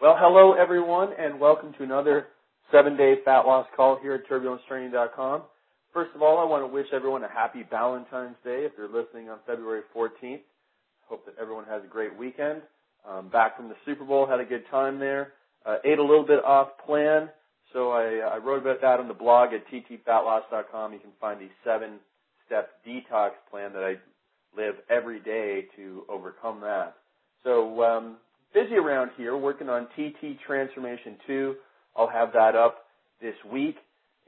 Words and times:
Well, 0.00 0.14
hello 0.16 0.52
everyone, 0.52 1.08
and 1.18 1.40
welcome 1.40 1.72
to 1.72 1.82
another 1.82 2.28
seven-day 2.70 3.16
fat 3.24 3.40
loss 3.40 3.66
call 3.74 3.98
here 4.00 4.14
at 4.14 4.28
TurbulenceTraining.com. 4.28 5.42
First 5.92 6.14
of 6.14 6.22
all, 6.22 6.38
I 6.38 6.44
want 6.44 6.62
to 6.62 6.72
wish 6.72 6.86
everyone 6.92 7.24
a 7.24 7.28
happy 7.28 7.64
Valentine's 7.68 8.36
Day 8.44 8.64
if 8.64 8.70
you're 8.78 8.86
listening 8.86 9.28
on 9.28 9.38
February 9.44 9.82
14th. 9.92 10.38
Hope 11.08 11.26
that 11.26 11.34
everyone 11.40 11.64
has 11.64 11.82
a 11.82 11.88
great 11.88 12.16
weekend. 12.16 12.62
Um, 13.10 13.28
back 13.28 13.56
from 13.56 13.68
the 13.68 13.74
Super 13.84 14.04
Bowl, 14.04 14.24
had 14.24 14.38
a 14.38 14.44
good 14.44 14.62
time 14.70 15.00
there. 15.00 15.32
Uh, 15.66 15.78
ate 15.84 15.98
a 15.98 16.02
little 16.02 16.24
bit 16.24 16.44
off 16.44 16.68
plan, 16.86 17.28
so 17.72 17.90
I, 17.90 18.34
I 18.34 18.36
wrote 18.36 18.62
about 18.62 18.80
that 18.80 19.00
on 19.00 19.08
the 19.08 19.14
blog 19.14 19.48
at 19.52 19.66
ttfatloss.com. 19.66 20.92
You 20.92 21.00
can 21.00 21.10
find 21.20 21.40
the 21.40 21.48
seven-step 21.64 22.70
detox 22.86 23.30
plan 23.50 23.72
that 23.72 23.82
I 23.82 23.96
live 24.56 24.76
every 24.88 25.18
day 25.18 25.64
to 25.74 26.04
overcome 26.08 26.60
that. 26.60 26.94
So 27.42 27.82
um, 27.82 28.16
busy 28.54 28.76
around 28.76 29.10
here, 29.16 29.36
working 29.36 29.68
on 29.68 29.86
TT 29.96 30.38
Transformation 30.46 31.16
2. 31.26 31.54
I'll 31.96 32.08
have 32.08 32.32
that 32.32 32.54
up 32.54 32.84
this 33.20 33.34
week. 33.50 33.76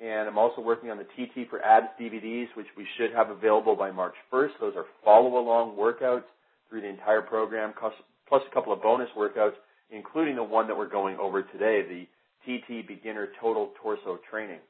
And 0.02 0.28
I'm 0.28 0.38
also 0.38 0.62
working 0.62 0.90
on 0.90 0.96
the 0.96 1.04
TT 1.04 1.50
for 1.50 1.62
Abs 1.62 1.88
DVDs, 2.00 2.46
which 2.56 2.68
we 2.76 2.86
should 2.96 3.12
have 3.12 3.28
available 3.28 3.76
by 3.76 3.90
March 3.90 4.14
1st. 4.32 4.52
Those 4.59 4.74
are 4.74 4.86
follow-along 5.04 5.76
workouts 5.76 6.24
through 6.68 6.80
the 6.80 6.88
entire 6.88 7.20
program, 7.20 7.74
plus 7.76 8.42
a 8.50 8.54
couple 8.54 8.72
of 8.72 8.80
bonus 8.80 9.10
workouts, 9.16 9.52
including 9.90 10.37
the 10.37 10.42
one 10.42 10.66
that 10.68 10.76
we're 10.76 10.88
going 10.88 11.18
over 11.18 11.42
today, 11.42 11.82
the 11.82 12.06
TT 12.46 12.88
Beginner 12.88 13.28
Total 13.40 13.70
Torso 13.82 14.18
Training. 14.30 14.60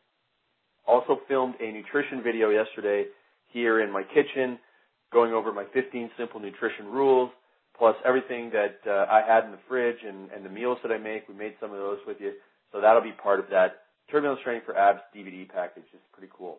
Also 0.84 1.20
filmed 1.28 1.54
a 1.60 1.70
nutrition 1.70 2.22
video 2.24 2.50
yesterday 2.50 3.04
here 3.48 3.82
in 3.82 3.92
my 3.92 4.02
kitchen, 4.02 4.58
going 5.12 5.32
over 5.32 5.52
my 5.52 5.64
15 5.72 6.10
simple 6.18 6.40
nutrition 6.40 6.86
rules, 6.86 7.30
plus 7.80 7.96
everything 8.04 8.52
that 8.52 8.76
uh, 8.86 9.06
I 9.10 9.24
had 9.26 9.44
in 9.44 9.52
the 9.52 9.64
fridge 9.66 9.96
and, 10.06 10.30
and 10.36 10.44
the 10.44 10.50
meals 10.50 10.76
that 10.84 10.92
I 10.92 10.98
make. 10.98 11.26
We 11.26 11.34
made 11.34 11.54
some 11.58 11.72
of 11.72 11.78
those 11.78 11.96
with 12.06 12.18
you. 12.20 12.32
So 12.72 12.80
that'll 12.80 13.02
be 13.02 13.16
part 13.16 13.40
of 13.40 13.46
that 13.50 13.88
Turbulence 14.12 14.40
Training 14.44 14.62
for 14.66 14.76
Abs 14.76 15.00
DVD 15.16 15.48
package. 15.48 15.88
It's 15.94 16.04
pretty 16.12 16.30
cool. 16.36 16.58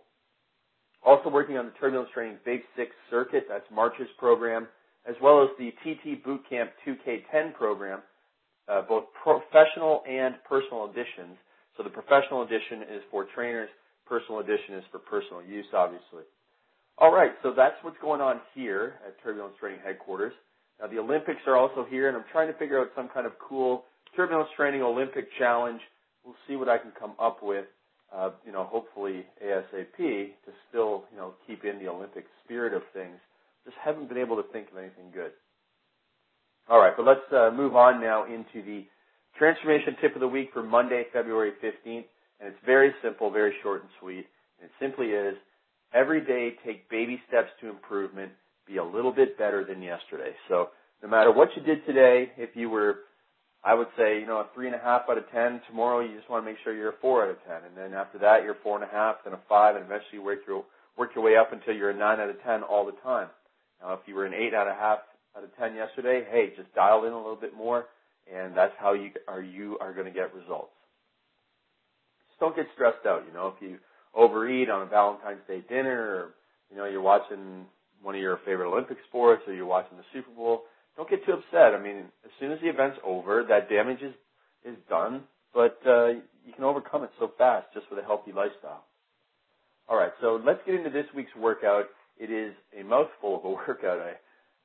Also 1.06 1.30
working 1.30 1.58
on 1.58 1.66
the 1.66 1.78
Turbulence 1.80 2.10
Training 2.12 2.38
Big 2.44 2.62
Six 2.76 2.90
Circuit. 3.12 3.46
That's 3.48 3.66
March's 3.72 4.10
program, 4.18 4.68
as 5.08 5.14
well 5.22 5.44
as 5.44 5.50
the 5.60 5.70
TT 5.86 6.26
Bootcamp 6.26 6.70
2K10 6.88 7.54
program, 7.54 8.00
uh, 8.68 8.82
both 8.82 9.06
professional 9.24 10.02
and 10.10 10.36
personal 10.50 10.90
editions. 10.90 11.38
So 11.78 11.84
the 11.84 11.90
professional 11.90 12.42
edition 12.42 12.82
is 12.82 13.04
for 13.12 13.28
trainers. 13.36 13.70
Personal 14.08 14.40
edition 14.40 14.74
is 14.76 14.84
for 14.92 14.98
personal 14.98 15.44
use, 15.44 15.68
obviously. 15.72 16.26
All 16.98 17.14
right, 17.14 17.32
so 17.44 17.54
that's 17.56 17.76
what's 17.84 17.98
going 18.02 18.22
on 18.22 18.42
here 18.56 18.96
at 19.06 19.22
Turbulence 19.22 19.54
Training 19.60 19.80
headquarters. 19.86 20.34
Now 20.82 20.88
the 20.88 20.98
Olympics 20.98 21.42
are 21.46 21.56
also 21.56 21.86
here, 21.88 22.08
and 22.08 22.18
I'm 22.18 22.26
trying 22.32 22.52
to 22.52 22.58
figure 22.58 22.80
out 22.80 22.88
some 22.96 23.08
kind 23.14 23.28
of 23.28 23.34
cool 23.38 23.84
turbulence 24.16 24.50
training 24.58 24.82
Olympic 24.82 25.28
challenge. 25.38 25.80
We'll 26.26 26.36
see 26.48 26.56
what 26.56 26.70
I 26.70 26.78
can 26.78 26.92
come 27.00 27.14
up 27.20 27.44
with. 27.44 27.66
Uh, 28.14 28.32
you 28.46 28.52
know, 28.52 28.66
hopefully 28.66 29.26
ASAP 29.46 29.96
to 29.98 30.52
still, 30.68 31.06
you 31.12 31.18
know, 31.18 31.34
keep 31.48 31.64
in 31.64 31.80
the 31.80 31.88
Olympic 31.88 32.26
spirit 32.44 32.74
of 32.74 32.82
things. 32.94 33.16
Just 33.64 33.78
haven't 33.84 34.10
been 34.10 34.18
able 34.18 34.36
to 34.36 34.44
think 34.52 34.70
of 34.72 34.78
anything 34.78 35.12
good. 35.14 35.32
All 36.70 36.80
right, 36.80 36.94
but 36.98 37.06
let's 37.06 37.22
uh, 37.32 37.52
move 37.56 37.76
on 37.76 38.02
now 38.02 38.26
into 38.26 38.66
the 38.66 38.84
transformation 39.38 39.96
tip 40.02 40.16
of 40.16 40.20
the 40.20 40.28
week 40.28 40.50
for 40.52 40.62
Monday, 40.62 41.06
February 41.14 41.52
15th, 41.64 42.06
and 42.40 42.50
it's 42.50 42.58
very 42.66 42.92
simple, 43.02 43.30
very 43.30 43.54
short 43.64 43.82
and 43.82 43.90
sweet. 44.00 44.26
It 44.62 44.72
simply 44.80 45.08
is: 45.08 45.36
every 45.94 46.22
day 46.26 46.56
take 46.66 46.90
baby 46.90 47.22
steps 47.30 47.50
to 47.62 47.70
improvement 47.70 48.32
be 48.72 48.78
a 48.78 48.84
little 48.84 49.12
bit 49.12 49.38
better 49.38 49.66
than 49.66 49.82
yesterday. 49.82 50.32
So 50.48 50.70
no 51.04 51.10
matter 51.10 51.32
what 51.32 51.50
you 51.56 51.62
did 51.62 51.86
today, 51.86 52.32
if 52.38 52.56
you 52.56 52.70
were, 52.70 53.00
I 53.64 53.74
would 53.74 53.88
say, 53.98 54.20
you 54.20 54.26
know, 54.26 54.38
a 54.38 54.48
three 54.54 54.68
and 54.68 54.76
a 54.76 54.80
half 54.80 55.04
out 55.10 55.18
of 55.18 55.30
ten, 55.32 55.62
tomorrow 55.68 56.00
you 56.00 56.16
just 56.16 56.30
want 56.30 56.46
to 56.46 56.50
make 56.50 56.60
sure 56.64 56.74
you're 56.74 56.92
a 56.92 57.02
four 57.02 57.24
out 57.24 57.32
of 57.32 57.38
ten. 57.48 57.62
And 57.68 57.76
then 57.76 57.94
after 57.94 58.18
that, 58.20 58.44
you're 58.44 58.58
four 58.64 58.76
and 58.76 58.84
a 58.84 58.92
half, 58.92 59.18
then 59.24 59.34
a 59.34 59.40
five, 59.50 59.76
and 59.76 59.86
eventually 59.86 60.14
you 60.14 60.24
work 60.24 60.40
your, 60.48 60.64
work 60.98 61.12
your 61.16 61.24
way 61.24 61.38
up 61.38 61.54
until 61.54 61.76
you're 61.76 61.90
a 61.90 61.98
nine 61.98 62.20
out 62.20 62.30
of 62.30 62.42
ten 62.44 62.64
all 62.64 62.86
the 62.86 62.98
time. 63.04 63.28
Now, 63.82 63.94
if 63.94 64.02
you 64.06 64.16
were 64.16 64.26
an 64.26 64.34
eight 64.34 64.54
out 64.54 64.68
of 64.68 64.76
half 64.78 65.00
out 65.36 65.44
of 65.44 65.56
ten 65.58 65.76
yesterday, 65.76 66.24
hey, 66.32 66.54
just 66.56 66.74
dial 66.74 67.06
in 67.06 67.14
a 67.14 67.18
little 67.18 67.36
bit 67.36 67.56
more, 67.56 67.88
and 68.32 68.56
that's 68.56 68.74
how 68.80 68.94
you 68.94 69.12
are 69.28 69.42
you 69.42 69.78
are 69.80 69.94
going 69.94 70.06
to 70.06 70.12
get 70.12 70.34
results. 70.34 70.74
Just 72.30 72.40
don't 72.40 72.56
get 72.56 72.68
stressed 72.74 73.06
out. 73.06 73.24
You 73.28 73.34
know, 73.34 73.54
if 73.56 73.62
you 73.62 73.78
overeat 74.14 74.70
on 74.70 74.84
a 74.84 74.86
Valentine's 74.86 75.42
Day 75.48 75.64
dinner, 75.68 76.00
or 76.00 76.30
you 76.70 76.78
know, 76.78 76.86
you're 76.86 77.02
watching 77.02 77.66
one 78.02 78.16
of 78.16 78.22
your 78.22 78.40
favorite 78.46 78.72
Olympic 78.72 78.98
sports 79.08 79.44
or 79.48 79.54
you're 79.54 79.66
watching 79.66 79.98
the 79.98 80.04
Super 80.14 80.32
Bowl, 80.32 80.64
don't 80.98 81.10
get 81.10 81.26
too 81.26 81.34
upset. 81.34 81.74
I 81.74 81.82
mean, 81.82 82.06
as 82.26 82.32
soon 82.40 82.52
as 82.52 82.60
the 82.62 82.70
event's 82.70 82.98
over, 83.04 83.46
that 83.48 83.70
damage 83.70 84.02
is 84.02 84.14
is 84.64 84.78
done, 84.90 85.24
but 85.54 85.80
uh, 85.88 86.10
you 86.46 86.54
can 86.54 86.64
overcome 86.64 87.04
it 87.04 87.10
so 87.20 87.32
fast 87.38 87.66
just 87.74 87.90
with 87.90 87.98
a 87.98 88.04
healthy 88.04 88.32
lifestyle. 88.32 88.86
All 89.90 89.98
right, 89.98 90.12
so 90.22 90.40
let's 90.46 90.60
get 90.66 90.76
into 90.76 90.90
this 90.90 91.08
week's 91.16 91.36
workout. 91.36 91.86
It 92.20 92.30
is 92.30 92.54
a 92.80 92.84
mouthful 92.84 93.38
of 93.38 93.46
a 93.46 93.50
workout. 93.68 94.00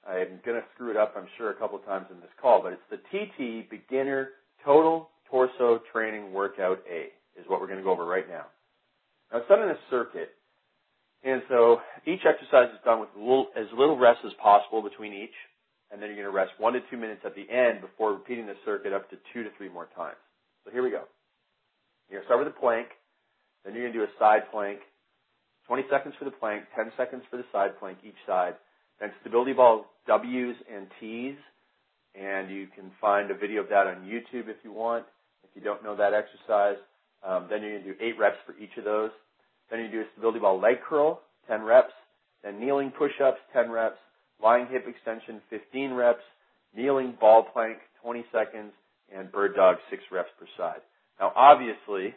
I 0.07 0.19
I'm 0.21 0.39
to 0.57 0.63
screw 0.75 0.91
it 0.91 0.97
up, 0.97 1.15
I'm 1.17 1.27
sure, 1.39 1.51
a 1.51 1.55
couple 1.55 1.79
times 1.81 2.07
in 2.11 2.21
this 2.21 2.31
call, 2.41 2.63
but 2.63 2.75
it's 2.75 2.83
the 2.91 2.99
TT 3.11 3.71
Beginner 3.71 4.31
Total 4.65 5.09
Torso 5.31 5.81
Training 5.93 6.33
Workout 6.33 6.79
A 6.91 7.07
is 7.41 7.47
what 7.49 7.61
we're 7.61 7.67
to 7.79 7.85
go 7.85 7.91
over 7.91 8.07
right 8.07 8.29
now. 8.29 8.47
Now, 9.33 9.39
it's 9.39 9.49
done 9.49 9.63
in 9.63 9.71
a 9.71 9.79
circuit, 9.91 10.31
and 11.25 11.43
so 11.49 11.81
each 12.07 12.21
exercise 12.27 12.69
is 12.73 12.81
done 12.85 13.01
with 13.01 13.09
little, 13.17 13.49
as 13.57 13.67
little 13.77 13.99
rest 13.99 14.21
as 14.25 14.33
possible 14.43 14.83
between 14.83 15.13
each, 15.13 15.35
and 15.91 16.01
then 16.01 16.09
you're 16.11 16.23
going 16.23 16.33
to 16.33 16.37
rest 16.37 16.53
one 16.59 16.73
to 16.75 16.81
two 16.91 16.97
minutes 16.97 17.23
at 17.25 17.35
the 17.35 17.47
end 17.49 17.81
before 17.81 18.13
repeating 18.13 18.47
the 18.47 18.57
circuit 18.65 18.93
up 18.93 19.09
to 19.11 19.17
two 19.33 19.43
to 19.43 19.51
three 19.57 19.69
more 19.69 19.89
times. 19.97 20.19
So 20.65 20.71
here 20.71 20.83
we 20.83 20.91
go. 20.91 21.03
You're 22.09 22.21
going 22.21 22.23
to 22.23 22.27
start 22.27 22.45
with 22.45 22.55
a 22.55 22.59
plank, 22.59 22.89
then 23.65 23.75
you're 23.75 23.85
going 23.85 23.93
to 23.95 23.99
do 23.99 24.05
a 24.05 24.19
side 24.19 24.51
plank, 24.53 24.81
20 25.67 25.83
seconds 25.91 26.15
for 26.19 26.25
the 26.25 26.31
plank, 26.31 26.65
10 26.77 26.93
seconds 26.97 27.23
for 27.31 27.37
the 27.37 27.45
side 27.53 27.79
plank 27.79 27.99
each 28.05 28.19
side, 28.27 28.55
then 29.01 29.11
stability 29.21 29.53
ball 29.53 29.87
W's 30.07 30.57
and 30.73 30.87
T's, 31.01 31.37
and 32.15 32.51
you 32.51 32.69
can 32.75 32.91
find 33.01 33.31
a 33.31 33.35
video 33.35 33.63
of 33.63 33.69
that 33.69 33.87
on 33.87 34.07
YouTube 34.07 34.49
if 34.49 34.57
you 34.63 34.73
want. 34.73 35.05
If 35.43 35.51
you 35.55 35.63
don't 35.63 35.83
know 35.83 35.97
that 35.97 36.15
exercise, 36.15 36.77
um, 37.27 37.47
then 37.51 37.63
you're 37.63 37.73
going 37.73 37.85
to 37.85 37.93
do 37.93 37.97
eight 38.01 38.19
reps 38.19 38.39
for 38.47 38.57
each 38.59 38.77
of 38.79 38.85
those. 38.85 39.11
Then 39.71 39.81
you 39.81 39.91
do 39.91 40.01
a 40.01 40.05
stability 40.13 40.39
ball 40.39 40.61
leg 40.61 40.77
curl, 40.89 41.21
10 41.49 41.63
reps. 41.63 41.93
Then 42.43 42.61
kneeling 42.61 42.93
push-ups, 42.97 43.39
10 43.53 43.71
reps. 43.71 43.99
Lying 44.43 44.67
hip 44.71 44.85
extension, 44.87 45.41
15 45.51 45.93
reps. 45.93 46.23
Kneeling 46.77 47.15
ball 47.21 47.45
plank, 47.53 47.79
20 48.03 48.25
seconds. 48.33 48.73
And 49.15 49.31
bird 49.31 49.55
dog, 49.55 49.77
6 49.91 50.03
reps 50.11 50.31
per 50.39 50.47
side. 50.57 50.81
Now, 51.21 51.33
obviously, 51.35 52.15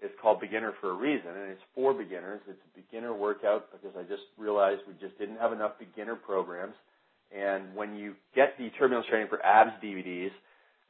it's 0.00 0.14
called 0.20 0.40
beginner 0.40 0.72
for 0.80 0.90
a 0.90 0.94
reason, 0.94 1.28
and 1.28 1.50
it's 1.52 1.62
for 1.74 1.94
beginners. 1.94 2.40
It's 2.48 2.58
a 2.58 2.80
beginner 2.80 3.14
workout 3.14 3.70
because 3.70 3.96
I 3.96 4.02
just 4.02 4.22
realized 4.36 4.80
we 4.86 4.94
just 5.00 5.16
didn't 5.18 5.36
have 5.36 5.52
enough 5.52 5.78
beginner 5.78 6.16
programs. 6.16 6.74
And 7.34 7.74
when 7.74 7.94
you 7.94 8.14
get 8.34 8.58
the 8.58 8.70
turbulence 8.78 9.06
training 9.08 9.28
for 9.28 9.44
abs 9.44 9.72
DVDs, 9.82 10.32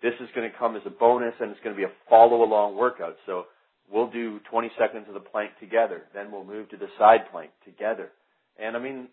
this 0.02 0.14
is 0.20 0.28
going 0.34 0.50
to 0.50 0.56
come 0.56 0.76
as 0.76 0.82
a 0.86 0.90
bonus, 0.90 1.34
and 1.40 1.50
it's 1.50 1.60
going 1.62 1.76
to 1.76 1.78
be 1.78 1.84
a 1.84 1.92
follow-along 2.08 2.76
workout. 2.76 3.16
So 3.26 3.44
we'll 3.92 4.10
do 4.10 4.40
20 4.50 4.70
seconds 4.78 5.06
of 5.08 5.14
the 5.14 5.20
plank 5.20 5.50
together. 5.60 6.02
Then 6.14 6.32
we'll 6.32 6.44
move 6.44 6.70
to 6.70 6.76
the 6.76 6.88
side 6.98 7.30
plank 7.30 7.50
together. 7.64 8.10
And 8.58 8.76
I 8.76 8.80
mean, 8.80 9.08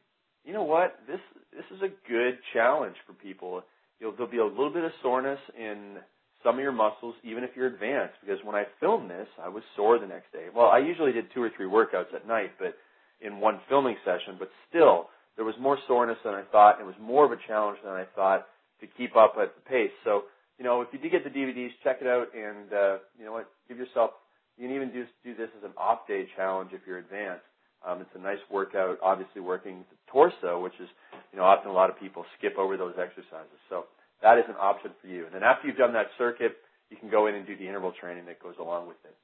you 0.45 0.53
know 0.53 0.63
what? 0.63 0.95
This 1.07 1.19
this 1.51 1.66
is 1.75 1.81
a 1.81 2.09
good 2.09 2.40
challenge 2.53 2.95
for 3.06 3.13
people. 3.13 3.63
You'll, 4.00 4.13
there'll 4.13 4.31
be 4.31 4.38
a 4.38 4.45
little 4.45 4.72
bit 4.72 4.84
of 4.84 4.91
soreness 5.03 5.40
in 5.57 5.97
some 6.44 6.56
of 6.56 6.62
your 6.62 6.72
muscles, 6.72 7.16
even 7.23 7.44
if 7.44 7.50
you're 7.56 7.67
advanced. 7.67 8.16
Because 8.22 8.40
when 8.44 8.56
I 8.56 8.63
filmed 8.79 9.09
this, 9.09 9.28
I 9.44 9.50
was 9.50 9.63
sore 9.75 10.00
the 10.00 10.07
next 10.07 10.31
day. 10.31 10.47
Well, 10.56 10.67
I 10.67 10.79
usually 10.79 11.11
did 11.11 11.25
two 11.34 11.41
or 11.41 11.51
three 11.56 11.66
workouts 11.66 12.13
at 12.16 12.28
night, 12.28 12.51
but 12.57 12.75
in 13.19 13.40
one 13.40 13.59
filming 13.67 13.97
session. 14.06 14.38
But 14.40 14.50
still, 14.69 15.09
there 15.35 15.46
was 15.46 15.56
more 15.59 15.78
soreness 15.88 16.17
than 16.23 16.34
I 16.34 16.44
thought. 16.51 16.79
It 16.79 16.85
was 16.85 16.96
more 17.01 17.25
of 17.25 17.31
a 17.31 17.38
challenge 17.47 17.79
than 17.84 17.94
I 17.94 18.06
thought 18.16 18.47
to 18.81 18.88
keep 18.88 19.17
up 19.17 19.35
at 19.41 19.56
the 19.56 19.61
pace. 19.69 19.91
So, 20.06 20.23
you 20.58 20.64
know, 20.64 20.81
if 20.81 20.87
you 20.93 20.99
do 20.99 21.09
get 21.09 21.23
the 21.23 21.29
DVDs, 21.29 21.72
check 21.84 21.97
it 22.02 22.08
out, 22.08 22.28
and 22.34 22.72
uh, 22.72 22.97
you 23.17 23.26
know 23.26 23.34
what, 23.34 23.49
give 23.67 23.78
yourself 23.78 24.11
you 24.59 24.67
can 24.67 24.76
even 24.76 24.91
do, 24.91 25.06
do 25.23 25.34
this 25.35 25.50
as 25.58 25.64
an 25.64 25.72
off 25.78 26.06
day 26.06 26.28
challenge 26.35 26.72
if 26.73 26.82
you're 26.85 27.00
advanced. 27.00 27.47
Um, 27.88 28.02
it's 28.02 28.11
a 28.14 28.20
nice 28.20 28.44
workout, 28.52 29.00
obviously 29.02 29.40
working 29.40 29.85
the 29.90 29.97
torso, 30.11 30.61
which 30.61 30.76
is, 30.84 30.90
you 31.32 31.40
know, 31.40 31.46
often 31.46 31.72
a 31.72 31.73
lot 31.73 31.90
of 31.90 31.97
people 31.97 32.26
skip 32.38 32.58
over 32.58 32.76
those 32.76 32.96
exercises. 33.00 33.56
So 33.70 33.85
that 34.22 34.38
is 34.38 34.44
an 34.50 34.56
option 34.59 34.91
for 35.02 35.08
you. 35.08 35.26
And 35.26 35.34
then 35.34 35.44
after 35.44 35.66
you've 35.67 35.78
done 35.78 35.94
that 35.94 36.08
circuit, 36.17 36.58
you 36.91 36.97
can 36.97 37.09
go 37.09 37.28
in 37.28 37.35
and 37.35 37.47
do 37.47 37.56
the 37.56 37.66
interval 37.66 37.94
training 37.96 38.26
that 38.26 38.44
goes 38.44 38.56
along 38.59 38.88
with 38.88 38.97
it. 39.06 39.16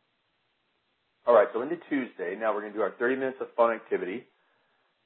All 1.28 1.36
right, 1.36 1.48
so 1.54 1.62
into 1.62 1.78
Tuesday. 1.90 2.38
Now 2.40 2.54
we're 2.54 2.62
going 2.62 2.72
to 2.72 2.78
do 2.78 2.84
our 2.84 2.96
30 2.98 3.16
minutes 3.18 3.38
of 3.42 3.48
fun 3.58 3.74
activity. 3.74 4.24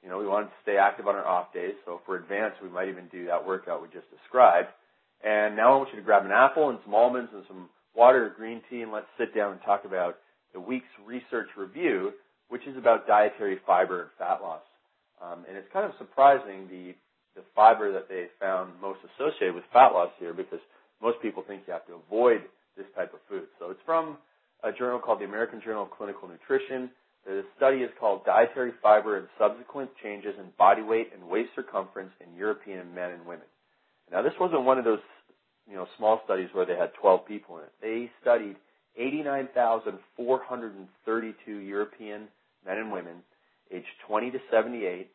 You 0.04 0.08
know, 0.08 0.18
we 0.18 0.28
want 0.28 0.46
to 0.46 0.52
stay 0.62 0.76
active 0.76 1.08
on 1.08 1.16
our 1.16 1.26
off 1.26 1.52
days. 1.52 1.74
So 1.84 2.00
for 2.06 2.16
advanced, 2.16 2.62
we 2.62 2.68
might 2.68 2.88
even 2.88 3.08
do 3.10 3.26
that 3.26 3.44
workout 3.44 3.82
we 3.82 3.88
just 3.88 4.06
described. 4.14 4.68
And 5.24 5.56
now 5.56 5.74
I 5.74 5.76
want 5.76 5.88
you 5.90 5.98
to 5.98 6.04
grab 6.04 6.24
an 6.24 6.30
apple 6.30 6.70
and 6.70 6.78
some 6.84 6.94
almonds 6.94 7.30
and 7.34 7.42
some 7.48 7.68
water 7.94 8.26
or 8.26 8.30
green 8.30 8.62
tea, 8.68 8.82
and 8.82 8.92
let's 8.92 9.06
sit 9.18 9.34
down 9.34 9.52
and 9.52 9.60
talk 9.62 9.84
about 9.84 10.18
the 10.52 10.60
week's 10.60 10.90
research 11.06 11.48
review, 11.56 12.12
which 12.48 12.66
is 12.66 12.76
about 12.76 13.06
dietary 13.06 13.58
fiber 13.66 14.02
and 14.02 14.10
fat 14.18 14.40
loss. 14.42 14.62
Um, 15.22 15.44
and 15.48 15.56
it's 15.56 15.68
kind 15.72 15.86
of 15.86 15.92
surprising 15.98 16.68
the 16.68 16.94
the 17.36 17.42
fiber 17.54 17.92
that 17.92 18.08
they 18.08 18.26
found 18.40 18.72
most 18.82 18.98
associated 19.14 19.54
with 19.54 19.62
fat 19.72 19.92
loss 19.92 20.10
here, 20.18 20.34
because 20.34 20.58
most 21.00 21.22
people 21.22 21.44
think 21.46 21.62
you 21.66 21.72
have 21.72 21.86
to 21.86 21.94
avoid 21.94 22.42
this 22.76 22.86
type 22.96 23.14
of 23.14 23.20
food. 23.28 23.46
So 23.58 23.70
it's 23.70 23.80
from 23.86 24.18
a 24.64 24.72
journal 24.72 24.98
called 24.98 25.20
the 25.20 25.24
American 25.24 25.60
Journal 25.60 25.84
of 25.84 25.90
Clinical 25.92 26.28
Nutrition. 26.28 26.90
The 27.24 27.44
study 27.56 27.78
is 27.78 27.90
called 28.00 28.24
Dietary 28.24 28.72
Fiber 28.82 29.16
and 29.16 29.28
Subsequent 29.38 29.90
Changes 30.02 30.34
in 30.38 30.46
Body 30.58 30.82
Weight 30.82 31.12
and 31.14 31.28
Waist 31.30 31.50
Circumference 31.54 32.10
in 32.20 32.34
European 32.36 32.92
Men 32.94 33.12
and 33.12 33.24
Women. 33.24 33.46
Now 34.10 34.22
this 34.22 34.32
wasn't 34.40 34.64
one 34.64 34.78
of 34.78 34.84
those, 34.84 34.98
you 35.68 35.76
know, 35.76 35.86
small 35.96 36.20
studies 36.24 36.48
where 36.52 36.66
they 36.66 36.76
had 36.76 36.92
12 37.00 37.26
people 37.26 37.58
in 37.58 37.64
it. 37.64 37.72
They 37.80 38.10
studied 38.20 38.56
89,432 38.96 41.52
European 41.52 42.28
men 42.66 42.78
and 42.78 42.90
women 42.92 43.22
aged 43.72 43.86
20 44.06 44.30
to 44.32 44.38
78, 44.50 45.08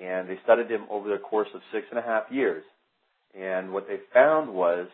and 0.00 0.28
they 0.28 0.38
studied 0.44 0.68
them 0.68 0.86
over 0.90 1.08
the 1.08 1.18
course 1.18 1.48
of 1.54 1.62
six 1.72 1.86
and 1.90 1.98
a 1.98 2.02
half 2.02 2.24
years. 2.30 2.62
And 3.38 3.72
what 3.72 3.88
they 3.88 3.98
found 4.12 4.52
was 4.52 4.88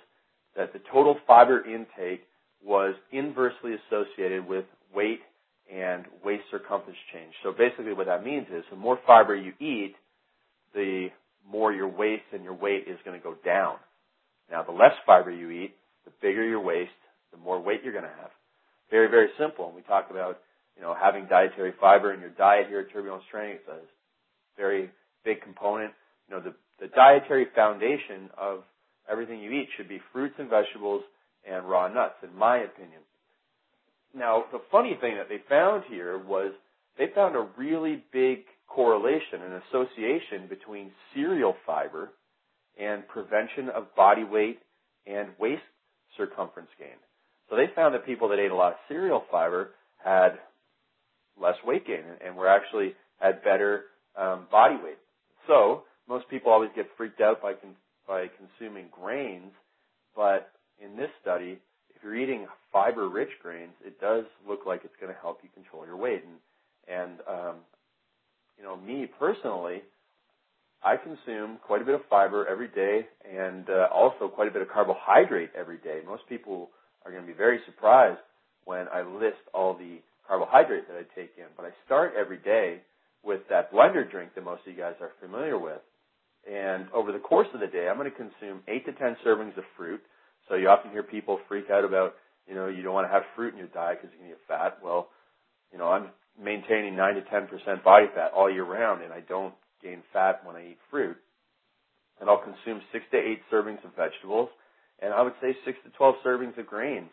that 0.57 0.73
the 0.73 0.81
total 0.93 1.17
fiber 1.27 1.65
intake 1.65 2.23
was 2.65 2.95
inversely 3.13 3.75
associated 3.75 4.47
with 4.47 4.65
weight 4.95 5.21
and 5.73 6.05
waist 6.25 6.45
circumference 6.51 6.99
change. 7.13 7.33
So 7.43 7.53
basically 7.53 7.93
what 7.93 8.07
that 8.07 8.25
means 8.25 8.47
is 8.53 8.65
the 8.71 8.77
more 8.77 8.99
fiber 9.07 9.37
you 9.37 9.53
eat, 9.61 9.95
the 10.75 11.09
more 11.51 11.73
your 11.73 11.89
waist 11.89 12.25
and 12.33 12.45
your 12.45 12.55
weight 12.55 12.85
is 12.89 12.99
going 13.05 13.19
to 13.19 13.23
go 13.23 13.35
down. 13.45 13.77
Now 14.51 14.63
the 14.63 14.73
less 14.73 14.95
fiber 15.07 15.31
you 15.31 15.51
eat, 15.51 15.75
the 16.05 16.13
bigger 16.21 16.45
your 16.47 16.61
waist, 16.61 16.91
the 17.33 17.39
more 17.39 17.61
weight 17.61 17.81
you're 17.85 17.93
going 17.93 18.05
to 18.05 18.21
have. 18.21 18.31
Very, 18.91 19.09
very 19.09 19.29
simple. 19.39 19.67
And 19.67 19.75
we 19.75 19.83
talk 19.83 20.09
about, 20.11 20.41
you 20.77 20.83
know, 20.83 20.95
having 21.01 21.27
dietary 21.27 21.73
fiber 21.81 22.13
in 22.13 22.21
your 22.21 22.31
diet 22.31 22.67
here 22.69 22.81
at 22.81 22.93
Turbulence 22.93 23.25
Training. 23.31 23.59
It's 23.61 23.69
a 23.69 23.79
very 24.57 24.91
big 25.25 25.43
component. 25.43 25.93
You 26.29 26.37
know, 26.37 26.43
the, 26.43 26.55
the 26.81 26.89
dietary 26.89 27.47
foundation 27.55 28.31
of 28.37 28.65
everything 29.11 29.41
you 29.41 29.53
eat 29.53 29.69
should 29.77 29.89
be 29.89 30.01
fruits 30.13 30.35
and 30.39 30.51
vegetables 30.51 31.03
and 31.49 31.69
raw 31.69 31.89
nuts, 31.89 32.17
in 32.23 32.37
my 32.37 32.59
opinion. 32.59 33.01
Now, 34.15 34.45
the 34.53 34.61
funny 34.73 34.99
thing 35.01 35.17
that 35.17 35.29
they 35.29 35.39
found 35.49 35.85
here 35.89 36.19
was 36.19 36.53
they 36.99 37.07
found 37.15 37.37
a 37.37 37.47
really 37.57 38.03
big 38.13 38.41
correlation, 38.67 39.43
an 39.43 39.63
association 39.69 40.49
between 40.49 40.91
cereal 41.15 41.55
fiber 41.65 42.11
and 42.79 43.07
prevention 43.09 43.69
of 43.69 43.95
body 43.95 44.25
weight 44.25 44.61
and 45.07 45.29
waist 45.39 45.63
circumference 46.17 46.71
gain. 46.79 46.97
So 47.49 47.57
they 47.57 47.67
found 47.75 47.95
that 47.95 48.07
people 48.07 48.29
that 48.29 48.39
ate 48.39 48.51
a 48.51 48.55
lot 48.55 48.73
of 48.73 48.79
cereal 48.89 49.25
fiber 49.31 49.71
had 50.03 50.39
less 51.41 51.57
weight 51.65 51.87
gain 51.87 52.05
and 52.25 52.37
were 52.37 52.49
actually 52.49 52.95
had 53.19 53.43
better 53.43 53.85
um, 54.17 54.47
body 54.51 54.77
weight. 54.83 54.99
So 55.47 55.83
most 56.09 56.29
people 56.29 56.53
always 56.53 56.71
get 56.75 56.87
freaked 56.97 57.21
out 57.21 57.43
by 57.43 57.55
con- 57.55 57.77
by 58.07 58.27
consuming 58.29 58.87
grains, 58.91 59.53
but 60.17 60.51
in 60.83 60.97
this 60.97 61.11
study, 61.21 61.59
if 61.95 62.03
you're 62.03 62.17
eating 62.17 62.47
fiber-rich 62.73 63.29
grains, 63.41 63.73
it 63.85 64.01
does 64.01 64.25
look 64.49 64.61
like 64.67 64.81
it's 64.85 64.95
going 65.01 65.13
to 65.13 65.21
help 65.21 65.41
you 65.45 65.49
control 65.55 65.87
your 65.87 65.97
weight. 65.97 66.25
And 66.25 66.39
and 66.89 67.21
um, 67.29 67.57
you 68.59 68.65
know, 68.65 68.77
me 68.77 69.07
personally, 69.19 69.83
I 70.83 70.97
consume 70.97 71.59
quite 71.67 71.83
a 71.83 71.85
bit 71.85 71.95
of 71.95 72.01
fiber 72.09 72.47
every 72.47 72.69
day, 72.69 73.07
and 73.29 73.69
uh, 73.69 73.89
also 73.93 74.29
quite 74.29 74.49
a 74.49 74.51
bit 74.51 74.63
of 74.63 74.69
carbohydrate 74.69 75.51
every 75.57 75.77
day. 75.79 76.01
Most 76.07 76.23
people 76.29 76.71
are 77.05 77.13
going 77.13 77.23
to 77.23 77.27
be 77.27 77.37
very 77.37 77.61
surprised 77.67 78.21
when 78.65 78.87
I 78.93 79.03
list 79.03 79.43
all 79.53 79.75
the 79.75 79.99
carbohydrate 80.27 80.89
that 80.89 80.97
I 80.97 81.03
take 81.15 81.33
in. 81.37 81.45
But 81.57 81.67
I 81.67 81.71
start 81.85 82.15
every 82.19 82.39
day 82.39 82.81
with 83.23 83.41
that 83.51 83.73
blender 83.73 84.09
drink 84.11 84.35
that 84.35 84.45
most 84.45 84.63
of 84.67 84.73
you 84.73 84.79
guys 84.79 84.95
are 85.01 85.11
familiar 85.21 85.59
with. 85.59 85.81
And 86.51 86.87
over 86.95 87.13
the 87.13 87.19
course 87.19 87.49
of 87.53 87.61
the 87.61 87.67
day, 87.67 87.89
I'm 87.89 87.99
going 87.99 88.11
to 88.11 88.17
consume 88.17 88.63
8 88.67 88.87
to 88.87 88.93
10 88.93 89.17
servings 89.27 89.57
of 89.59 89.65
fruit. 89.77 90.01
So 90.49 90.55
you 90.55 90.69
often 90.69 90.91
hear 90.91 91.03
people 91.03 91.39
freak 91.49 91.69
out 91.71 91.85
about, 91.85 92.15
you 92.49 92.55
know, 92.55 92.69
you 92.69 92.83
don't 92.83 92.95
want 92.95 93.07
to 93.07 93.13
have 93.13 93.23
fruit 93.37 93.53
in 93.53 93.59
your 93.59 93.69
diet 93.69 93.99
because 94.01 94.15
you're 94.17 94.27
going 94.27 94.33
to 94.33 94.39
get 94.39 94.49
fat. 94.49 94.79
Well, 94.83 95.09
you 95.73 95.79
know, 95.79 95.89
I'm 95.89 96.07
maintaining 96.43 96.97
9 96.97 97.15
to 97.17 97.21
10% 97.23 97.85
body 97.85 98.07
fat 98.15 98.33
all 98.35 98.51
year 98.51 98.65
round, 98.65 99.03
and 99.03 99.13
I 99.13 99.21
don't 99.21 99.53
gain 99.83 100.03
fat 100.13 100.45
when 100.45 100.57
I 100.57 100.71
eat 100.71 100.79
fruit. 100.91 101.17
And 102.21 102.29
I'll 102.29 102.43
consume 102.43 102.83
6 102.93 103.05
to 103.13 103.17
8 103.17 103.41
servings 103.53 103.85
of 103.85 103.97
vegetables, 103.97 104.51
and 105.01 105.13
I 105.15 105.23
would 105.23 105.33
say 105.41 105.57
6 105.65 105.79
to 105.85 105.91
12 105.91 106.15
servings 106.25 106.59
of 106.59 106.67
grains. 106.67 107.11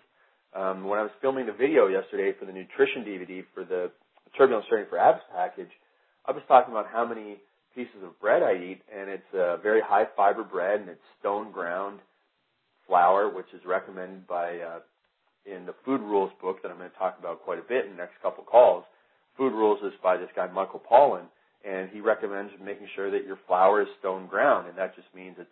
Um, 0.54 0.86
when 0.86 1.00
I 1.00 1.04
was 1.04 1.12
filming 1.22 1.46
the 1.46 1.54
video 1.54 1.88
yesterday 1.88 2.34
for 2.38 2.46
the 2.46 2.52
nutrition 2.52 3.04
DVD 3.04 3.44
for 3.54 3.64
the 3.64 3.92
Turbulence 4.38 4.66
Training 4.70 4.88
for 4.90 4.98
Abs 4.98 5.22
package, 5.34 5.72
I 6.26 6.32
was 6.32 6.44
talking 6.48 6.74
about 6.74 6.88
how 6.92 7.06
many 7.08 7.38
pieces 7.74 8.04
of 8.04 8.20
bread 8.20 8.44
I 8.44 8.54
eat, 8.54 8.82
and 8.94 9.10
it's 9.10 9.34
a 9.34 9.58
very 9.62 9.82
high 9.82 10.06
fiber 10.16 10.44
bread, 10.44 10.82
and 10.82 10.90
it's 10.90 11.02
stone 11.20 11.52
ground 11.52 12.00
flour, 12.88 13.30
which 13.30 13.46
is 13.54 13.62
recommended 13.66 14.28
by 14.28 14.58
uh, 14.60 14.80
in 15.46 15.66
the 15.66 15.76
Food 15.86 16.02
Rules 16.02 16.32
book 16.42 16.62
that 16.62 16.72
I'm 16.72 16.78
going 16.78 16.90
to 16.90 16.98
talk 16.98 17.18
about 17.20 17.44
quite 17.44 17.60
a 17.60 17.68
bit 17.68 17.86
in 17.86 17.92
the 17.92 17.98
next 17.98 18.16
couple 18.22 18.44
calls. 18.44 18.84
Food 19.38 19.54
Rules 19.54 19.80
is 19.84 19.94
by 20.02 20.18
this 20.18 20.30
guy 20.36 20.48
Michael 20.48 20.82
Pollan, 20.90 21.26
and 21.68 21.90
he 21.90 22.00
recommends 22.00 22.52
making 22.64 22.88
sure 22.96 23.12
that 23.12 23.26
your 23.26 23.38
flour 23.48 23.82
is 23.82 23.88
stone 24.00 24.28
ground, 24.28 24.68
and 24.68 24.78
that 24.78 24.96
just 24.96 25.08
means 25.14 25.36
it's 25.40 25.50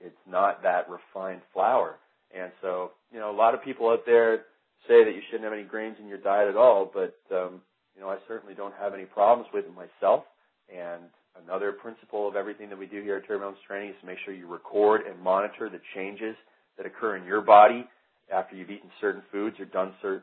it's 0.00 0.24
not 0.28 0.62
that 0.62 0.88
refined 0.90 1.40
flour. 1.52 1.96
And 2.36 2.52
so, 2.60 2.92
you 3.10 3.18
know, 3.18 3.30
a 3.30 3.36
lot 3.36 3.54
of 3.54 3.62
people 3.62 3.88
out 3.88 4.04
there 4.04 4.44
say 4.86 5.04
that 5.04 5.14
you 5.14 5.22
shouldn't 5.26 5.44
have 5.44 5.52
any 5.52 5.62
grains 5.62 5.96
in 6.00 6.06
your 6.06 6.18
diet 6.18 6.48
at 6.48 6.56
all, 6.56 6.90
but 6.92 7.16
um, 7.34 7.62
you 7.94 8.02
know, 8.02 8.08
I 8.08 8.18
certainly 8.28 8.54
don't 8.54 8.74
have 8.78 8.94
any 8.94 9.04
problems 9.04 9.48
with 9.52 9.64
it 9.64 9.72
myself. 9.74 10.24
And 10.68 11.02
another 11.44 11.72
principle 11.72 12.28
of 12.28 12.36
everything 12.36 12.68
that 12.68 12.78
we 12.78 12.86
do 12.86 13.02
here 13.02 13.16
at 13.16 13.26
Turbulence 13.26 13.58
Training 13.66 13.90
is 13.90 13.96
to 14.00 14.06
make 14.06 14.18
sure 14.24 14.34
you 14.34 14.46
record 14.46 15.02
and 15.06 15.18
monitor 15.20 15.68
the 15.70 15.80
changes 15.94 16.36
that 16.76 16.86
occur 16.86 17.16
in 17.16 17.24
your 17.24 17.40
body 17.40 17.86
after 18.32 18.54
you've 18.54 18.70
eaten 18.70 18.90
certain 19.00 19.22
foods 19.32 19.58
or 19.58 19.64
done 19.64 19.92
certain 20.02 20.22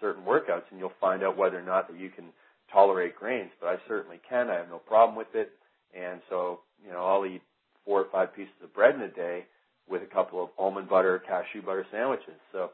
certain 0.00 0.24
workouts, 0.24 0.64
and 0.70 0.78
you'll 0.78 0.92
find 1.00 1.22
out 1.22 1.36
whether 1.36 1.58
or 1.58 1.62
not 1.62 1.88
that 1.88 1.98
you 1.98 2.10
can 2.10 2.26
tolerate 2.74 3.16
grains. 3.16 3.50
But 3.60 3.68
I 3.68 3.76
certainly 3.88 4.20
can. 4.28 4.50
I 4.50 4.56
have 4.56 4.68
no 4.68 4.78
problem 4.78 5.16
with 5.16 5.34
it. 5.34 5.52
And 5.98 6.20
so, 6.28 6.60
you 6.84 6.92
know, 6.92 7.06
I'll 7.06 7.24
eat 7.24 7.40
four 7.86 8.00
or 8.00 8.06
five 8.12 8.34
pieces 8.34 8.52
of 8.62 8.74
bread 8.74 8.94
in 8.94 9.00
a 9.00 9.08
day 9.08 9.46
with 9.88 10.02
a 10.02 10.12
couple 10.12 10.42
of 10.42 10.50
almond 10.58 10.88
butter, 10.88 11.22
cashew 11.26 11.62
butter 11.62 11.86
sandwiches. 11.90 12.40
So, 12.52 12.70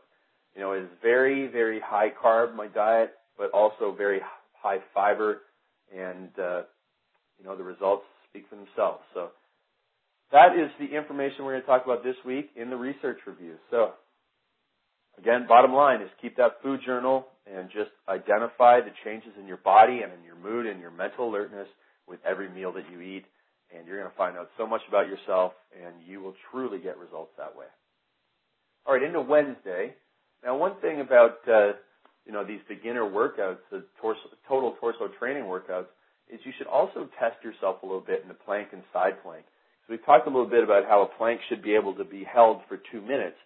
you 0.55 0.62
know, 0.62 0.73
it 0.73 0.82
is 0.82 0.88
very, 1.02 1.47
very 1.47 1.81
high 1.81 2.11
carb, 2.11 2.56
my 2.56 2.67
diet, 2.67 3.12
but 3.38 3.50
also 3.52 3.94
very 3.97 4.20
high 4.61 4.79
fiber, 4.94 5.43
and, 5.97 6.31
uh, 6.38 6.62
you 7.38 7.44
know, 7.44 7.56
the 7.56 7.64
results 7.64 8.05
speak 8.29 8.44
for 8.49 8.56
themselves. 8.56 9.02
So, 9.14 9.31
that 10.32 10.56
is 10.56 10.70
the 10.79 10.97
information 10.97 11.44
we're 11.44 11.52
going 11.52 11.62
to 11.62 11.67
talk 11.67 11.85
about 11.85 12.05
this 12.05 12.17
week 12.25 12.50
in 12.55 12.70
the 12.70 12.76
research 12.76 13.19
review. 13.26 13.55
So, 13.70 13.93
again, 15.20 15.46
bottom 15.48 15.72
line 15.72 16.00
is 16.00 16.08
keep 16.20 16.36
that 16.36 16.62
food 16.62 16.80
journal 16.84 17.26
and 17.46 17.68
just 17.68 17.90
identify 18.08 18.80
the 18.80 18.92
changes 19.04 19.32
in 19.38 19.46
your 19.46 19.58
body 19.58 20.00
and 20.02 20.12
in 20.12 20.24
your 20.24 20.36
mood 20.36 20.66
and 20.66 20.80
your 20.80 20.90
mental 20.90 21.28
alertness 21.28 21.68
with 22.08 22.20
every 22.24 22.48
meal 22.48 22.72
that 22.72 22.84
you 22.92 23.00
eat 23.00 23.24
and 23.74 23.86
you're 23.86 23.98
going 23.98 24.10
to 24.10 24.16
find 24.16 24.36
out 24.36 24.50
so 24.58 24.66
much 24.66 24.82
about 24.88 25.06
yourself, 25.06 25.52
and 25.74 25.94
you 26.06 26.20
will 26.20 26.34
truly 26.50 26.78
get 26.78 26.98
results 26.98 27.30
that 27.38 27.56
way. 27.56 27.66
All 28.86 28.94
right, 28.94 29.02
into 29.02 29.20
Wednesday. 29.20 29.94
Now, 30.44 30.56
one 30.56 30.74
thing 30.80 31.00
about 31.00 31.38
uh, 31.46 31.72
you 32.26 32.32
know 32.32 32.44
these 32.44 32.60
beginner 32.68 33.02
workouts, 33.02 33.58
the 33.70 33.84
torso, 34.00 34.20
total 34.48 34.76
torso 34.80 35.08
training 35.18 35.44
workouts, 35.44 35.86
is 36.32 36.40
you 36.44 36.52
should 36.58 36.66
also 36.66 37.08
test 37.18 37.36
yourself 37.44 37.82
a 37.82 37.86
little 37.86 38.00
bit 38.00 38.22
in 38.22 38.28
the 38.28 38.34
plank 38.34 38.68
and 38.72 38.82
side 38.92 39.22
plank. 39.22 39.44
So 39.86 39.94
we've 39.94 40.04
talked 40.04 40.26
a 40.26 40.30
little 40.30 40.48
bit 40.48 40.64
about 40.64 40.84
how 40.86 41.02
a 41.02 41.18
plank 41.18 41.40
should 41.48 41.62
be 41.62 41.74
able 41.74 41.94
to 41.94 42.04
be 42.04 42.24
held 42.24 42.62
for 42.68 42.80
two 42.90 43.00
minutes. 43.00 43.36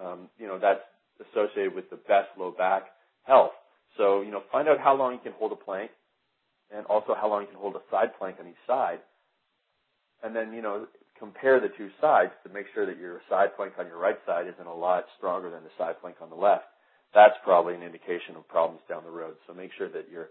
Um, 0.00 0.28
you 0.38 0.46
know 0.46 0.58
that's 0.58 0.80
associated 1.32 1.74
with 1.74 1.90
the 1.90 1.96
best 1.96 2.28
low 2.38 2.50
back 2.50 2.84
health. 3.24 3.52
So 3.96 4.22
you 4.22 4.30
know 4.30 4.42
find 4.50 4.68
out 4.68 4.78
how 4.80 4.96
long 4.96 5.12
you 5.12 5.20
can 5.22 5.32
hold 5.32 5.52
a 5.52 5.56
plank, 5.56 5.90
and 6.74 6.86
also 6.86 7.14
how 7.14 7.28
long 7.28 7.42
you 7.42 7.48
can 7.48 7.58
hold 7.58 7.76
a 7.76 7.82
side 7.90 8.10
plank 8.18 8.36
on 8.40 8.48
each 8.48 8.62
side 8.66 9.00
and 10.22 10.34
then 10.34 10.52
you 10.52 10.62
know 10.62 10.86
compare 11.18 11.60
the 11.60 11.68
two 11.76 11.88
sides 12.00 12.32
to 12.44 12.52
make 12.52 12.66
sure 12.74 12.86
that 12.86 12.98
your 12.98 13.20
side 13.28 13.54
plank 13.56 13.74
on 13.78 13.86
your 13.86 13.98
right 13.98 14.18
side 14.26 14.46
isn't 14.46 14.66
a 14.66 14.74
lot 14.74 15.04
stronger 15.18 15.50
than 15.50 15.62
the 15.62 15.70
side 15.78 15.94
plank 16.00 16.16
on 16.20 16.30
the 16.30 16.36
left. 16.36 16.64
That's 17.14 17.34
probably 17.44 17.74
an 17.74 17.82
indication 17.82 18.36
of 18.36 18.48
problems 18.48 18.82
down 18.88 19.04
the 19.04 19.10
road. 19.10 19.36
So 19.46 19.54
make 19.54 19.70
sure 19.76 19.88
that 19.90 20.06
you're 20.10 20.28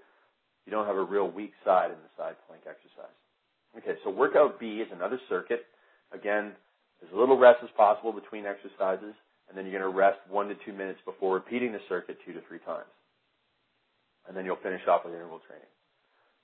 you 0.66 0.72
don't 0.72 0.86
have 0.88 0.98
a 0.98 1.04
real 1.04 1.30
weak 1.30 1.54
side 1.66 1.92
in 1.92 1.98
the 1.98 2.12
side 2.18 2.36
plank 2.48 2.64
exercise. 2.68 3.16
Okay, 3.78 4.00
so 4.04 4.10
workout 4.10 4.60
B 4.60 4.82
is 4.84 4.88
another 4.92 5.20
circuit. 5.30 5.66
Again, 6.14 6.52
as 7.02 7.10
little 7.14 7.38
rest 7.38 7.60
as 7.64 7.70
possible 7.78 8.12
between 8.12 8.46
exercises, 8.46 9.16
and 9.52 9.58
then 9.58 9.68
you're 9.68 9.78
going 9.78 9.92
to 9.92 9.98
rest 9.98 10.20
one 10.30 10.48
to 10.48 10.56
two 10.64 10.72
minutes 10.72 11.00
before 11.04 11.36
repeating 11.36 11.74
the 11.74 11.84
circuit 11.90 12.18
two 12.26 12.32
to 12.32 12.40
three 12.48 12.60
times. 12.60 12.88
And 14.28 14.38
then 14.38 14.46
you'll 14.46 14.64
finish 14.64 14.80
off 14.88 15.04
with 15.04 15.14
interval 15.14 15.42
training. 15.44 15.68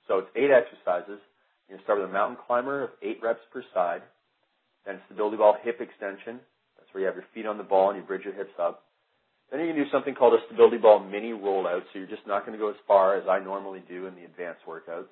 So 0.06 0.18
it's 0.18 0.28
eight 0.36 0.52
exercises. 0.52 1.16
You're 1.64 1.76
going 1.76 1.80
to 1.80 1.84
start 1.84 2.00
with 2.00 2.10
a 2.10 2.12
mountain 2.12 2.36
climber 2.46 2.84
of 2.84 2.90
eight 3.00 3.16
reps 3.22 3.40
per 3.50 3.64
side. 3.72 4.02
Then 4.84 5.00
stability 5.06 5.38
ball 5.38 5.56
hip 5.64 5.80
extension. 5.80 6.44
That's 6.76 6.92
where 6.92 7.00
you 7.00 7.06
have 7.08 7.16
your 7.16 7.24
feet 7.32 7.46
on 7.46 7.56
the 7.56 7.64
ball 7.64 7.88
and 7.88 7.96
you 7.96 8.04
bridge 8.04 8.28
your 8.28 8.36
hips 8.36 8.52
up. 8.60 8.84
Then 9.50 9.60
you 9.60 9.72
can 9.72 9.76
do 9.76 9.88
something 9.90 10.14
called 10.14 10.34
a 10.34 10.44
stability 10.44 10.76
ball 10.76 11.00
mini 11.00 11.32
rollout. 11.32 11.88
So 11.88 12.04
you're 12.04 12.12
just 12.12 12.26
not 12.28 12.44
going 12.44 12.52
to 12.52 12.60
go 12.60 12.68
as 12.68 12.76
far 12.86 13.16
as 13.16 13.24
I 13.24 13.40
normally 13.40 13.80
do 13.88 14.04
in 14.04 14.14
the 14.16 14.24
advanced 14.28 14.68
workouts. 14.68 15.08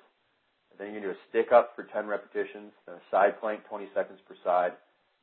And 0.69 0.77
then 0.77 0.93
you 0.93 1.01
can 1.01 1.09
do 1.09 1.17
a 1.17 1.21
stick 1.29 1.51
up 1.51 1.73
for 1.75 1.89
10 1.89 2.05
repetitions, 2.05 2.69
then 2.85 3.01
a 3.01 3.05
side 3.09 3.41
plank 3.41 3.65
20 3.65 3.89
seconds 3.95 4.19
per 4.27 4.35
side, 4.43 4.73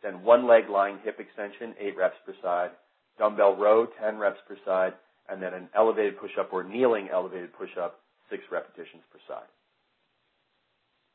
then 0.05 0.23
one 0.23 0.47
leg 0.47 0.69
lying 0.69 0.99
hip 1.03 1.19
extension, 1.19 1.75
8 1.81 1.97
reps 1.97 2.17
per 2.27 2.35
side, 2.43 2.71
dumbbell 3.19 3.57
row, 3.57 3.87
10 4.01 4.19
reps 4.19 4.39
per 4.47 4.57
side, 4.65 4.93
and 5.31 5.43
then 5.43 5.55
an 5.55 5.69
elevated 5.75 6.21
push-up 6.21 6.53
or 6.53 6.63
kneeling 6.63 7.09
elevated 7.11 7.53
push-up, 7.55 8.01
six 8.31 8.45
repetitions 8.53 9.03
per 9.11 9.19
side. 9.27 9.49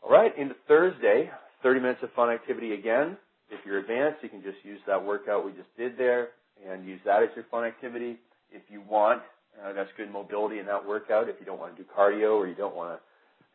All 0.02 0.12
right, 0.12 0.36
into 0.38 0.56
Thursday, 0.68 1.30
30 1.62 1.80
minutes 1.80 2.00
of 2.04 2.12
fun 2.14 2.30
activity 2.30 2.74
again. 2.74 3.16
If 3.52 3.60
you're 3.66 3.80
advanced, 3.80 4.24
you 4.24 4.30
can 4.30 4.42
just 4.42 4.58
use 4.64 4.80
that 4.88 5.04
workout 5.04 5.46
we 5.46 5.52
just 5.52 5.76
did 5.78 5.98
there 5.98 6.30
and 6.68 6.86
use 6.86 7.00
that 7.06 7.22
as 7.22 7.30
your 7.36 7.46
fun 7.52 7.66
activity. 7.66 8.18
If 8.52 8.64
you 8.70 8.82
want, 8.90 9.22
uh, 9.64 9.74
that's 9.74 9.90
good 9.98 10.12
mobility 10.12 10.60
in 10.60 10.66
that 10.66 10.86
workout. 10.86 11.30
If 11.30 11.36
you 11.40 11.46
don't 11.46 11.60
want 11.60 11.76
to 11.76 11.84
do 11.84 11.88
cardio 11.96 12.36
or 12.36 12.48
you 12.48 12.56
don't 12.56 12.76
want 12.76 12.98
to, 12.98 13.09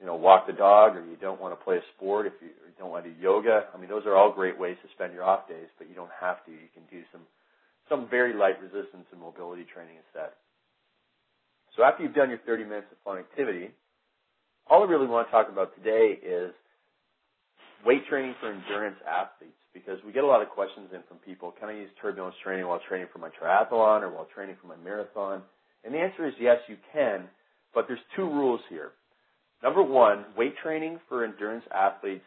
you 0.05 0.11
know, 0.13 0.21
walk 0.21 0.47
the 0.47 0.53
dog 0.53 0.97
or 0.97 1.01
you 1.01 1.17
don't 1.17 1.41
want 1.41 1.57
to 1.57 1.65
play 1.65 1.81
a 1.81 1.87
sport, 1.97 2.27
if 2.27 2.35
you, 2.45 2.49
you 2.49 2.77
don't 2.77 2.93
want 2.93 3.09
to 3.09 3.11
do 3.11 3.17
yoga, 3.17 3.73
I 3.73 3.81
mean, 3.81 3.89
those 3.89 4.05
are 4.05 4.15
all 4.15 4.31
great 4.31 4.61
ways 4.61 4.77
to 4.85 4.89
spend 4.93 5.15
your 5.15 5.25
off 5.25 5.49
days, 5.49 5.65
but 5.79 5.89
you 5.89 5.97
don't 5.97 6.13
have 6.21 6.45
to. 6.45 6.53
You 6.53 6.69
can 6.77 6.85
do 6.93 7.01
some, 7.09 7.23
some 7.89 8.07
very 8.13 8.37
light 8.37 8.61
resistance 8.61 9.09
and 9.11 9.19
mobility 9.19 9.65
training 9.65 9.97
instead. 9.97 10.37
So 11.73 11.89
after 11.89 12.03
you've 12.05 12.13
done 12.13 12.29
your 12.29 12.45
30 12.45 12.65
minutes 12.65 12.93
of 12.93 13.01
fun 13.01 13.17
activity, 13.17 13.73
all 14.69 14.85
I 14.85 14.87
really 14.93 15.07
want 15.07 15.27
to 15.27 15.33
talk 15.33 15.49
about 15.49 15.73
today 15.73 16.21
is 16.21 16.53
weight 17.81 18.05
training 18.05 18.35
for 18.45 18.53
endurance 18.53 19.01
athletes 19.09 19.57
because 19.73 19.97
we 20.05 20.13
get 20.13 20.25
a 20.25 20.29
lot 20.29 20.43
of 20.43 20.53
questions 20.53 20.93
in 20.93 21.01
from 21.09 21.17
people. 21.25 21.57
Can 21.59 21.71
I 21.71 21.81
use 21.81 21.89
turbulence 21.97 22.37
training 22.45 22.69
while 22.69 22.81
training 22.87 23.09
for 23.11 23.25
my 23.25 23.33
triathlon 23.33 24.05
or 24.05 24.13
while 24.13 24.29
training 24.35 24.57
for 24.61 24.69
my 24.69 24.77
marathon? 24.77 25.41
And 25.83 25.95
the 25.95 25.99
answer 25.99 26.29
is 26.29 26.35
yes, 26.39 26.61
you 26.69 26.77
can, 26.93 27.25
but 27.73 27.87
there's 27.89 28.05
two 28.15 28.29
rules 28.29 28.61
here. 28.69 28.93
Number 29.65 29.83
one, 29.83 30.27
weight 30.37 30.55
training 30.63 31.01
for 31.09 31.25
endurance 31.25 31.65
athletes, 31.75 32.25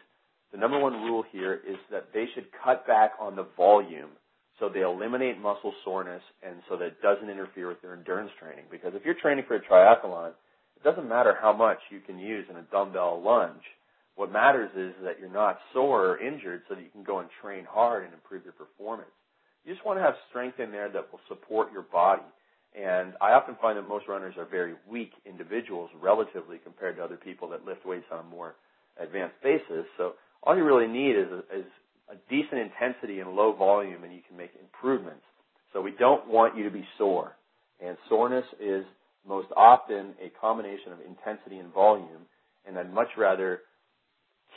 the 0.50 0.58
number 0.58 0.76
one 0.76 0.94
rule 0.94 1.22
here 1.30 1.54
is 1.54 1.76
that 1.88 2.08
they 2.12 2.24
should 2.34 2.46
cut 2.64 2.84
back 2.84 3.12
on 3.20 3.36
the 3.36 3.46
volume 3.56 4.10
so 4.58 4.68
they 4.68 4.80
eliminate 4.80 5.38
muscle 5.40 5.72
soreness 5.84 6.22
and 6.42 6.56
so 6.68 6.76
that 6.76 6.86
it 6.86 7.00
doesn't 7.00 7.30
interfere 7.30 7.68
with 7.68 7.80
their 7.80 7.94
endurance 7.94 8.32
training. 8.40 8.64
Because 8.72 8.92
if 8.96 9.04
you're 9.04 9.14
training 9.14 9.44
for 9.46 9.54
a 9.54 9.60
triathlon, 9.60 10.30
it 10.30 10.82
doesn't 10.82 11.08
matter 11.08 11.36
how 11.40 11.52
much 11.52 11.78
you 11.90 12.00
can 12.00 12.18
use 12.18 12.44
in 12.50 12.56
a 12.56 12.62
dumbbell 12.72 13.22
lunge. 13.24 13.62
What 14.16 14.32
matters 14.32 14.70
is 14.76 14.94
that 15.04 15.20
you're 15.20 15.30
not 15.32 15.60
sore 15.72 16.06
or 16.08 16.18
injured 16.18 16.62
so 16.68 16.74
that 16.74 16.82
you 16.82 16.90
can 16.90 17.04
go 17.04 17.20
and 17.20 17.28
train 17.40 17.64
hard 17.70 18.02
and 18.02 18.12
improve 18.12 18.42
your 18.42 18.52
performance. 18.54 19.14
You 19.64 19.72
just 19.72 19.86
want 19.86 20.00
to 20.00 20.02
have 20.02 20.14
strength 20.28 20.58
in 20.58 20.72
there 20.72 20.88
that 20.88 21.12
will 21.12 21.20
support 21.28 21.72
your 21.72 21.82
body. 21.82 22.22
And 22.74 23.14
I 23.20 23.32
often 23.32 23.56
find 23.60 23.78
that 23.78 23.88
most 23.88 24.06
runners 24.08 24.34
are 24.38 24.44
very 24.44 24.74
weak 24.88 25.12
individuals 25.26 25.90
relatively 26.00 26.58
compared 26.58 26.96
to 26.96 27.04
other 27.04 27.16
people 27.16 27.48
that 27.50 27.64
lift 27.64 27.84
weights 27.86 28.06
on 28.12 28.20
a 28.20 28.22
more 28.22 28.54
advanced 29.00 29.36
basis. 29.42 29.86
So 29.96 30.14
all 30.42 30.56
you 30.56 30.64
really 30.64 30.86
need 30.86 31.16
is 31.16 31.26
a, 31.32 31.38
is 31.58 31.66
a 32.10 32.16
decent 32.28 32.60
intensity 32.60 33.20
and 33.20 33.32
low 33.32 33.52
volume 33.52 34.04
and 34.04 34.12
you 34.12 34.20
can 34.26 34.36
make 34.36 34.50
improvements. 34.60 35.24
So 35.72 35.80
we 35.80 35.92
don't 35.98 36.28
want 36.28 36.56
you 36.56 36.64
to 36.64 36.70
be 36.70 36.84
sore. 36.96 37.32
And 37.84 37.96
soreness 38.08 38.44
is 38.60 38.84
most 39.26 39.48
often 39.56 40.14
a 40.22 40.30
combination 40.40 40.92
of 40.92 40.98
intensity 41.00 41.58
and 41.58 41.72
volume, 41.72 42.26
and 42.66 42.78
I'd 42.78 42.92
much 42.92 43.08
rather 43.16 43.60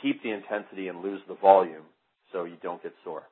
keep 0.00 0.22
the 0.22 0.30
intensity 0.30 0.88
and 0.88 1.02
lose 1.02 1.20
the 1.28 1.34
volume 1.34 1.84
so 2.32 2.44
you 2.44 2.56
don't 2.62 2.82
get 2.82 2.94
sore. 3.04 3.24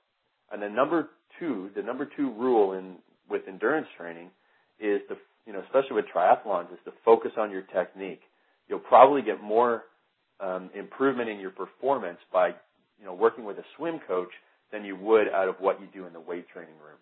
And 0.53 0.63
then 0.63 0.75
number 0.75 1.09
two, 1.39 1.71
the 1.75 1.83
number 1.83 2.09
two 2.17 2.33
rule 2.33 2.73
in 2.73 2.97
with 3.29 3.43
endurance 3.49 3.87
training 3.97 4.31
is 4.81 5.01
to, 5.09 5.17
you 5.47 5.53
know, 5.53 5.63
especially 5.67 5.97
with 5.97 6.07
triathlons, 6.15 6.73
is 6.73 6.79
to 6.85 6.93
focus 7.05 7.33
on 7.37 7.51
your 7.51 7.63
technique. 7.63 8.23
You'll 8.69 8.79
probably 8.79 9.23
get 9.23 9.43
more 9.43 9.85
um, 10.41 10.71
improvement 10.75 11.29
in 11.29 11.39
your 11.39 11.51
performance 11.51 12.19
by, 12.33 12.49
you 12.49 13.05
know, 13.05 13.15
working 13.15 13.45
with 13.45 13.59
a 13.59 13.65
swim 13.77 14.01
coach 14.07 14.31
than 14.73 14.85
you 14.85 14.97
would 14.97 15.29
out 15.29 15.49
of 15.49 15.57
what 15.59 15.81
you 15.81 15.87
do 15.93 16.07
in 16.07 16.13
the 16.13 16.21
weight 16.21 16.49
training 16.49 16.75
room. 16.85 16.99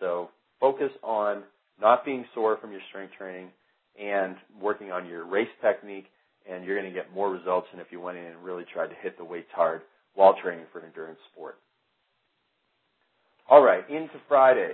So 0.00 0.30
focus 0.60 0.90
on 1.02 1.42
not 1.80 2.04
being 2.04 2.24
sore 2.34 2.58
from 2.60 2.72
your 2.72 2.80
strength 2.88 3.14
training 3.16 3.48
and 4.00 4.36
working 4.60 4.92
on 4.92 5.06
your 5.06 5.24
race 5.24 5.48
technique, 5.60 6.06
and 6.48 6.64
you're 6.64 6.78
going 6.78 6.92
to 6.92 6.96
get 6.96 7.12
more 7.12 7.30
results 7.30 7.68
than 7.72 7.80
if 7.80 7.88
you 7.90 8.00
went 8.00 8.18
in 8.18 8.24
and 8.24 8.44
really 8.44 8.64
tried 8.72 8.88
to 8.88 8.94
hit 9.02 9.18
the 9.18 9.24
weights 9.24 9.50
hard 9.54 9.82
while 10.14 10.36
training 10.42 10.64
for 10.72 10.80
an 10.80 10.86
endurance 10.86 11.18
sport. 11.32 11.56
All 13.48 13.62
right, 13.62 13.88
into 13.88 14.14
Friday. 14.28 14.72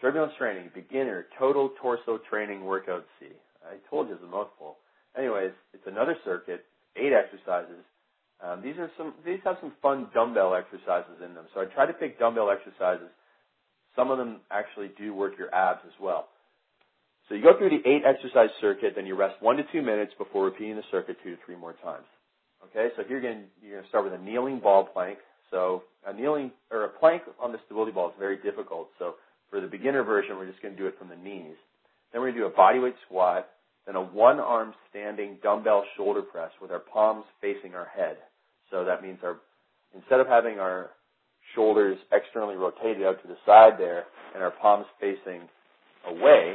Turbulence 0.00 0.32
training, 0.38 0.70
beginner, 0.74 1.26
total 1.38 1.70
torso 1.80 2.18
training 2.28 2.64
workout 2.64 3.04
C. 3.18 3.26
I 3.64 3.76
told 3.88 4.08
you 4.08 4.14
it's 4.14 4.22
a 4.22 4.26
mouthful. 4.26 4.76
Anyways, 5.16 5.52
it's 5.72 5.86
another 5.86 6.16
circuit, 6.24 6.64
eight 6.96 7.12
exercises. 7.12 7.82
Um, 8.44 8.60
these 8.62 8.76
are 8.76 8.90
some. 8.98 9.14
These 9.24 9.40
have 9.44 9.56
some 9.60 9.72
fun 9.80 10.08
dumbbell 10.12 10.54
exercises 10.54 11.16
in 11.24 11.34
them. 11.34 11.46
So 11.54 11.60
I 11.60 11.64
try 11.64 11.86
to 11.86 11.94
pick 11.94 12.18
dumbbell 12.18 12.50
exercises. 12.50 13.08
Some 13.96 14.10
of 14.10 14.18
them 14.18 14.40
actually 14.50 14.90
do 14.98 15.14
work 15.14 15.38
your 15.38 15.52
abs 15.54 15.80
as 15.86 15.94
well. 15.98 16.28
So 17.28 17.34
you 17.34 17.42
go 17.42 17.56
through 17.56 17.70
the 17.70 17.88
eight 17.88 18.02
exercise 18.04 18.50
circuit, 18.60 18.92
then 18.94 19.06
you 19.06 19.16
rest 19.16 19.36
one 19.40 19.56
to 19.56 19.64
two 19.72 19.82
minutes 19.82 20.12
before 20.18 20.44
repeating 20.44 20.76
the 20.76 20.84
circuit 20.90 21.16
two 21.24 21.30
to 21.30 21.36
three 21.44 21.56
more 21.56 21.74
times. 21.82 22.04
Okay, 22.70 22.88
so 22.96 23.02
you're 23.08 23.22
going 23.22 23.44
you're 23.62 23.72
going 23.72 23.82
to 23.84 23.88
start 23.88 24.04
with 24.04 24.12
a 24.12 24.22
kneeling 24.22 24.60
ball 24.60 24.84
plank. 24.84 25.18
So 25.50 25.84
a 26.06 26.12
kneeling 26.12 26.52
or 26.70 26.84
a 26.84 26.88
plank 26.88 27.22
on 27.40 27.52
the 27.52 27.58
stability 27.64 27.92
ball 27.92 28.08
is 28.08 28.14
very 28.18 28.36
difficult. 28.36 28.88
So 28.98 29.14
for 29.50 29.60
the 29.60 29.66
beginner 29.66 30.02
version, 30.02 30.36
we're 30.36 30.48
just 30.48 30.62
going 30.62 30.74
to 30.74 30.80
do 30.80 30.86
it 30.86 30.98
from 30.98 31.08
the 31.08 31.16
knees. 31.16 31.56
Then 32.12 32.20
we're 32.20 32.32
going 32.32 32.34
to 32.34 32.40
do 32.40 32.46
a 32.46 32.50
bodyweight 32.50 32.94
squat, 33.06 33.48
then 33.86 33.96
a 33.96 34.02
one 34.02 34.40
arm 34.40 34.74
standing 34.90 35.38
dumbbell 35.42 35.84
shoulder 35.96 36.22
press 36.22 36.50
with 36.60 36.70
our 36.70 36.80
palms 36.80 37.24
facing 37.40 37.74
our 37.74 37.86
head. 37.86 38.16
So 38.70 38.84
that 38.84 39.02
means 39.02 39.18
our 39.22 39.36
instead 39.94 40.20
of 40.20 40.26
having 40.26 40.58
our 40.58 40.90
shoulders 41.54 41.96
externally 42.12 42.56
rotated 42.56 43.04
out 43.04 43.22
to 43.22 43.28
the 43.28 43.36
side 43.46 43.74
there 43.78 44.04
and 44.34 44.42
our 44.42 44.50
palms 44.50 44.86
facing 45.00 45.42
away, 46.06 46.54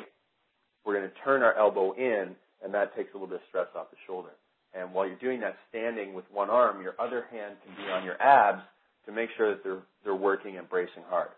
we're 0.86 0.98
going 0.98 1.10
to 1.10 1.16
turn 1.24 1.42
our 1.42 1.58
elbow 1.58 1.94
in 1.94 2.36
and 2.64 2.74
that 2.74 2.96
takes 2.96 3.10
a 3.14 3.18
little 3.18 3.28
bit 3.28 3.36
of 3.36 3.48
stress 3.50 3.68
off 3.76 3.90
the 3.90 3.98
shoulder. 4.06 4.30
And 4.74 4.94
while 4.94 5.08
you're 5.08 5.18
doing 5.18 5.42
that 5.42 5.56
standing 5.70 6.14
with 6.14 6.26
one 6.32 6.50
arm, 6.50 6.82
your 6.82 6.96
other 7.00 7.26
hand 7.32 7.56
can 7.66 7.76
be 7.76 7.92
on 7.92 8.04
your 8.04 8.22
abs 8.22 8.62
to 9.06 9.12
make 9.12 9.30
sure 9.36 9.50
that 9.50 9.64
they're, 9.64 9.82
they're 10.04 10.16
working 10.16 10.58
and 10.58 10.70
bracing 10.70 11.04
hard. 11.10 11.30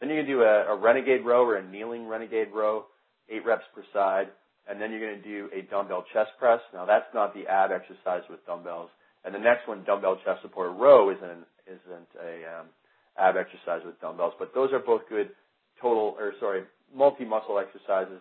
Then 0.00 0.10
you're 0.10 0.22
to 0.22 0.26
do 0.26 0.42
a, 0.42 0.74
a 0.74 0.76
renegade 0.76 1.24
row 1.24 1.44
or 1.44 1.56
a 1.56 1.68
kneeling 1.68 2.06
renegade 2.06 2.48
row, 2.54 2.86
eight 3.28 3.44
reps 3.44 3.64
per 3.74 3.82
side. 3.92 4.28
And 4.68 4.80
then 4.80 4.90
you're 4.90 5.00
going 5.00 5.22
to 5.22 5.28
do 5.28 5.48
a 5.56 5.62
dumbbell 5.62 6.04
chest 6.12 6.30
press. 6.38 6.60
Now 6.74 6.84
that's 6.84 7.08
not 7.14 7.34
the 7.34 7.46
ab 7.46 7.70
exercise 7.72 8.22
with 8.28 8.44
dumbbells. 8.46 8.90
And 9.24 9.34
the 9.34 9.38
next 9.38 9.66
one, 9.66 9.82
dumbbell 9.84 10.18
chest 10.24 10.42
support 10.42 10.76
row, 10.76 11.10
isn't 11.10 11.46
isn't 11.66 12.10
a 12.20 12.60
um, 12.60 12.66
ab 13.16 13.36
exercise 13.36 13.80
with 13.84 14.00
dumbbells. 14.00 14.34
But 14.38 14.54
those 14.54 14.72
are 14.72 14.78
both 14.78 15.02
good 15.08 15.30
total 15.80 16.16
or 16.18 16.32
sorry 16.38 16.62
multi 16.94 17.24
muscle 17.24 17.58
exercises 17.58 18.20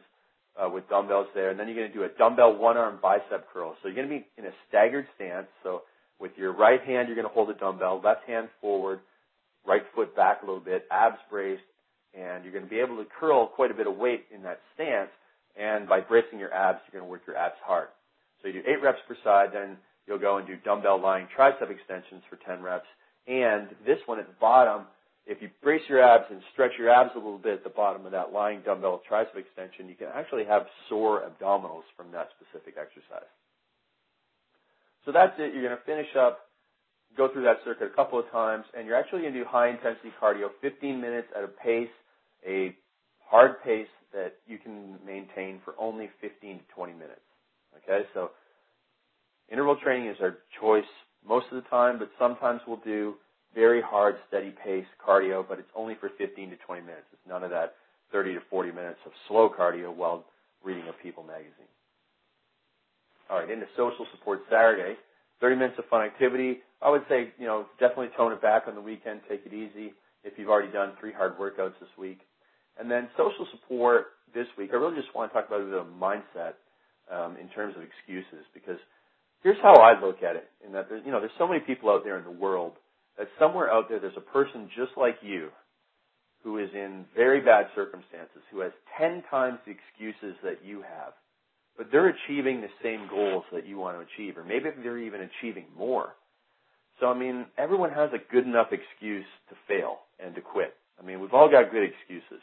uh, 0.57 0.69
with 0.69 0.87
dumbbells 0.89 1.27
there. 1.35 1.49
And 1.49 1.59
then 1.59 1.67
you're 1.67 1.77
going 1.77 1.91
to 1.91 1.93
do 1.93 2.03
a 2.03 2.17
dumbbell 2.17 2.57
one 2.57 2.77
arm 2.77 2.99
bicep 3.01 3.47
curl. 3.53 3.75
So 3.81 3.89
you're 3.89 3.95
going 3.95 4.09
to 4.09 4.15
be 4.15 4.25
in 4.37 4.45
a 4.45 4.53
staggered 4.67 5.07
stance. 5.15 5.47
So 5.63 5.83
with 6.19 6.31
your 6.37 6.53
right 6.53 6.81
hand, 6.81 7.07
you're 7.07 7.15
going 7.15 7.27
to 7.27 7.33
hold 7.33 7.49
a 7.49 7.53
dumbbell, 7.53 8.01
left 8.03 8.25
hand 8.25 8.49
forward, 8.61 8.99
right 9.67 9.83
foot 9.93 10.15
back 10.15 10.41
a 10.41 10.45
little 10.45 10.61
bit, 10.61 10.85
abs 10.89 11.17
braced, 11.29 11.61
and 12.13 12.43
you're 12.43 12.53
going 12.53 12.63
to 12.63 12.69
be 12.69 12.79
able 12.79 12.97
to 12.97 13.05
curl 13.19 13.47
quite 13.47 13.69
a 13.69 13.73
bit 13.73 13.87
of 13.87 13.97
weight 13.97 14.25
in 14.33 14.41
that 14.43 14.59
stance. 14.73 15.09
And 15.59 15.87
by 15.89 15.99
bracing 15.99 16.39
your 16.39 16.53
abs, 16.53 16.79
you're 16.85 16.99
going 16.99 17.07
to 17.07 17.11
work 17.11 17.23
your 17.27 17.35
abs 17.35 17.57
hard. 17.63 17.87
So 18.41 18.47
you 18.47 18.61
do 18.61 18.63
eight 18.67 18.81
reps 18.81 18.99
per 19.07 19.17
side, 19.23 19.49
then 19.53 19.77
you'll 20.05 20.19
go 20.19 20.37
and 20.37 20.47
do 20.47 20.55
dumbbell 20.63 21.01
lying 21.01 21.27
tricep 21.37 21.69
extensions 21.69 22.23
for 22.29 22.37
10 22.37 22.61
reps. 22.61 22.87
And 23.27 23.67
this 23.85 23.97
one 24.05 24.19
at 24.19 24.27
the 24.27 24.35
bottom, 24.39 24.83
if 25.25 25.41
you 25.41 25.49
brace 25.61 25.81
your 25.89 26.01
abs 26.01 26.25
and 26.31 26.41
stretch 26.53 26.71
your 26.79 26.89
abs 26.89 27.11
a 27.15 27.17
little 27.17 27.37
bit 27.37 27.53
at 27.53 27.63
the 27.63 27.69
bottom 27.69 28.05
of 28.05 28.13
that 28.13 28.31
lying 28.31 28.61
dumbbell 28.61 29.01
tricep 29.09 29.35
extension, 29.35 29.89
you 29.89 29.95
can 29.95 30.07
actually 30.13 30.45
have 30.45 30.67
sore 30.87 31.23
abdominals 31.27 31.83
from 31.97 32.11
that 32.13 32.29
specific 32.39 32.75
exercise. 32.79 33.27
So 35.05 35.11
that's 35.11 35.33
it. 35.39 35.53
You're 35.53 35.63
going 35.63 35.77
to 35.77 35.83
finish 35.85 36.15
up, 36.17 36.46
go 37.17 37.31
through 37.31 37.43
that 37.43 37.57
circuit 37.65 37.89
a 37.91 37.95
couple 37.95 38.19
of 38.19 38.29
times, 38.31 38.65
and 38.77 38.85
you're 38.85 38.95
actually 38.95 39.21
going 39.21 39.33
to 39.33 39.39
do 39.39 39.45
high 39.45 39.69
intensity 39.69 40.11
cardio, 40.21 40.49
15 40.61 41.01
minutes 41.01 41.27
at 41.35 41.43
a 41.43 41.47
pace, 41.47 41.89
a 42.47 42.75
hard 43.19 43.61
pace 43.63 43.87
that 44.13 44.35
you 44.47 44.57
can 44.57 44.97
maintain 45.05 45.59
for 45.65 45.73
only 45.79 46.09
15 46.21 46.59
to 46.59 46.63
20 46.73 46.93
minutes. 46.93 47.21
Okay, 47.83 48.05
so 48.13 48.31
interval 49.51 49.75
training 49.83 50.09
is 50.09 50.17
our 50.21 50.37
choice 50.61 50.87
most 51.27 51.47
of 51.51 51.61
the 51.61 51.69
time, 51.69 51.99
but 51.99 52.09
sometimes 52.17 52.61
we'll 52.67 52.81
do 52.85 53.15
very 53.53 53.81
hard, 53.81 54.15
steady 54.27 54.53
pace 54.63 54.85
cardio, 55.05 55.43
but 55.47 55.59
it's 55.59 55.69
only 55.75 55.95
for 55.99 56.09
15 56.17 56.49
to 56.51 56.55
20 56.55 56.81
minutes. 56.81 57.05
It's 57.11 57.27
none 57.27 57.43
of 57.43 57.49
that 57.49 57.75
30 58.11 58.35
to 58.35 58.39
40 58.49 58.71
minutes 58.71 58.99
of 59.05 59.11
slow 59.27 59.49
cardio 59.49 59.93
while 59.93 60.25
reading 60.63 60.83
a 60.87 61.03
People 61.03 61.23
magazine. 61.23 61.71
All 63.29 63.39
right, 63.39 63.49
into 63.49 63.65
social 63.75 64.05
support 64.15 64.41
Saturday. 64.49 64.95
30 65.41 65.55
minutes 65.55 65.75
of 65.77 65.85
fun 65.85 66.01
activity. 66.01 66.59
I 66.81 66.89
would 66.89 67.03
say, 67.09 67.33
you 67.39 67.47
know, 67.47 67.65
definitely 67.79 68.09
tone 68.15 68.31
it 68.31 68.41
back 68.41 68.63
on 68.67 68.75
the 68.75 68.81
weekend. 68.81 69.21
Take 69.29 69.45
it 69.45 69.53
easy 69.53 69.93
if 70.23 70.33
you've 70.37 70.49
already 70.49 70.71
done 70.71 70.93
three 70.99 71.13
hard 71.13 71.37
workouts 71.37 71.73
this 71.79 71.89
week. 71.97 72.19
And 72.79 72.89
then 72.89 73.09
social 73.17 73.47
support 73.51 74.07
this 74.33 74.47
week. 74.57 74.69
I 74.71 74.75
really 74.75 74.95
just 74.95 75.13
want 75.15 75.31
to 75.31 75.33
talk 75.33 75.47
about 75.47 75.69
the 75.69 75.85
mindset 75.99 76.53
um, 77.11 77.37
in 77.41 77.49
terms 77.49 77.75
of 77.75 77.81
excuses 77.81 78.45
because 78.53 78.77
here's 79.41 79.57
how 79.63 79.73
I 79.73 79.99
look 79.99 80.21
at 80.21 80.35
it. 80.35 80.49
In 80.65 80.73
that, 80.73 80.89
there's, 80.89 81.03
you 81.05 81.11
know, 81.11 81.19
there's 81.19 81.31
so 81.39 81.47
many 81.47 81.61
people 81.61 81.89
out 81.89 82.03
there 82.03 82.17
in 82.17 82.23
the 82.23 82.31
world 82.31 82.73
that 83.17 83.27
somewhere 83.39 83.71
out 83.71 83.89
there 83.89 83.99
there's 83.99 84.17
a 84.17 84.31
person 84.31 84.69
just 84.75 84.91
like 84.97 85.15
you 85.21 85.49
who 86.43 86.59
is 86.59 86.69
in 86.73 87.05
very 87.15 87.41
bad 87.41 87.65
circumstances, 87.75 88.41
who 88.51 88.59
has 88.59 88.71
10 88.99 89.23
times 89.29 89.57
the 89.65 89.73
excuses 89.73 90.37
that 90.43 90.63
you 90.63 90.81
have, 90.81 91.13
but 91.77 91.87
they're 91.91 92.09
achieving 92.09 92.61
the 92.61 92.69
same 92.83 93.07
goals 93.09 93.43
that 93.51 93.67
you 93.67 93.77
want 93.77 93.97
to 93.97 94.05
achieve, 94.05 94.37
or 94.37 94.43
maybe 94.43 94.69
they're 94.83 94.99
even 94.99 95.21
achieving 95.21 95.65
more. 95.77 96.13
So, 96.99 97.07
I 97.07 97.17
mean, 97.17 97.45
everyone 97.57 97.91
has 97.91 98.09
a 98.13 98.31
good 98.31 98.45
enough 98.45 98.67
excuse 98.71 99.25
to 99.49 99.55
fail 99.67 99.99
and 100.19 100.33
to 100.35 100.41
quit. 100.41 100.73
I 100.99 101.05
mean, 101.05 101.19
we've 101.19 101.33
all 101.33 101.49
got 101.49 101.71
good 101.71 101.83
excuses. 101.83 102.41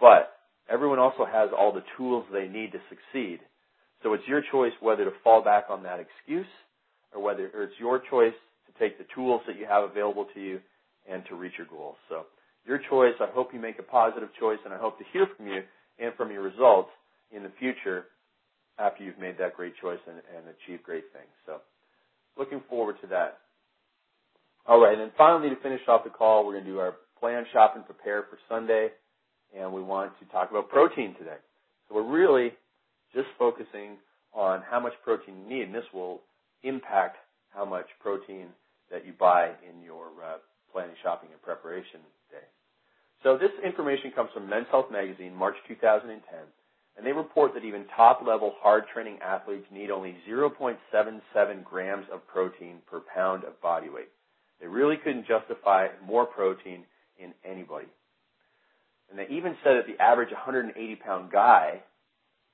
But 0.00 0.32
everyone 0.68 0.98
also 0.98 1.24
has 1.24 1.50
all 1.56 1.72
the 1.72 1.84
tools 1.96 2.24
they 2.32 2.48
need 2.48 2.72
to 2.72 2.78
succeed. 2.88 3.40
So 4.02 4.14
it's 4.14 4.26
your 4.26 4.42
choice 4.50 4.72
whether 4.80 5.04
to 5.04 5.12
fall 5.22 5.42
back 5.42 5.66
on 5.70 5.82
that 5.84 6.00
excuse 6.00 6.46
or 7.14 7.22
whether 7.22 7.50
or 7.54 7.64
it's 7.64 7.74
your 7.78 8.00
choice 8.10 8.34
to 8.66 8.78
take 8.78 8.98
the 8.98 9.04
tools 9.14 9.42
that 9.46 9.56
you 9.56 9.66
have 9.66 9.84
available 9.84 10.26
to 10.34 10.40
you 10.40 10.60
and 11.08 11.22
to 11.28 11.36
reach 11.36 11.52
your 11.58 11.66
goals. 11.66 11.96
So 12.08 12.26
your 12.66 12.80
choice. 12.90 13.14
I 13.20 13.26
hope 13.32 13.52
you 13.52 13.60
make 13.60 13.78
a 13.78 13.82
positive 13.82 14.30
choice 14.38 14.58
and 14.64 14.72
I 14.72 14.78
hope 14.78 14.98
to 14.98 15.04
hear 15.12 15.26
from 15.36 15.46
you 15.46 15.62
and 15.98 16.14
from 16.14 16.30
your 16.30 16.42
results 16.42 16.90
in 17.30 17.42
the 17.42 17.52
future 17.58 18.06
after 18.78 19.04
you've 19.04 19.18
made 19.18 19.38
that 19.38 19.56
great 19.56 19.74
choice 19.80 19.98
and, 20.06 20.16
and 20.16 20.44
achieved 20.48 20.82
great 20.82 21.04
things. 21.12 21.30
So 21.46 21.58
looking 22.36 22.62
forward 22.68 22.96
to 23.02 23.06
that. 23.08 23.38
All 24.66 24.80
right, 24.80 24.92
and 24.92 25.00
then 25.00 25.10
finally 25.18 25.50
to 25.50 25.56
finish 25.56 25.80
off 25.88 26.04
the 26.04 26.10
call, 26.10 26.46
we're 26.46 26.52
going 26.52 26.64
to 26.64 26.70
do 26.70 26.78
our 26.78 26.94
plan, 27.18 27.44
shop, 27.52 27.74
and 27.74 27.84
prepare 27.84 28.22
for 28.30 28.38
Sunday, 28.48 28.90
and 29.56 29.72
we 29.72 29.82
want 29.82 30.12
to 30.20 30.24
talk 30.26 30.50
about 30.50 30.68
protein 30.68 31.14
today. 31.18 31.36
So 31.88 31.96
we're 31.96 32.10
really 32.10 32.52
just 33.12 33.26
focusing 33.38 33.96
on 34.32 34.62
how 34.68 34.78
much 34.78 34.92
protein 35.04 35.34
you 35.42 35.48
need, 35.56 35.62
and 35.66 35.74
this 35.74 35.84
will 35.92 36.20
impact 36.62 37.16
how 37.52 37.64
much 37.64 37.86
protein 38.00 38.46
that 38.90 39.04
you 39.04 39.12
buy 39.18 39.50
in 39.68 39.82
your 39.82 40.06
uh, 40.24 40.36
planning, 40.72 40.94
shopping, 41.02 41.30
and 41.32 41.42
preparation 41.42 42.00
day. 42.30 42.46
So 43.24 43.36
this 43.36 43.50
information 43.64 44.12
comes 44.14 44.30
from 44.32 44.48
Men's 44.48 44.66
Health 44.70 44.92
Magazine, 44.92 45.34
March 45.34 45.56
2010, 45.66 46.22
and 46.96 47.06
they 47.06 47.12
report 47.12 47.54
that 47.54 47.64
even 47.64 47.84
top-level 47.96 48.54
hard 48.60 48.84
training 48.92 49.18
athletes 49.22 49.66
need 49.72 49.90
only 49.90 50.16
0.77 50.28 51.64
grams 51.64 52.06
of 52.12 52.26
protein 52.28 52.78
per 52.88 53.00
pound 53.14 53.44
of 53.44 53.60
body 53.60 53.88
weight. 53.88 54.08
They 54.62 54.68
really 54.68 54.96
couldn't 54.96 55.26
justify 55.26 55.88
more 56.06 56.24
protein 56.24 56.84
in 57.18 57.34
anybody. 57.44 57.88
And 59.10 59.18
they 59.18 59.26
even 59.34 59.56
said 59.64 59.74
that 59.76 59.86
the 59.86 60.00
average 60.02 60.30
180 60.30 60.96
pound 60.96 61.32
guy, 61.32 61.82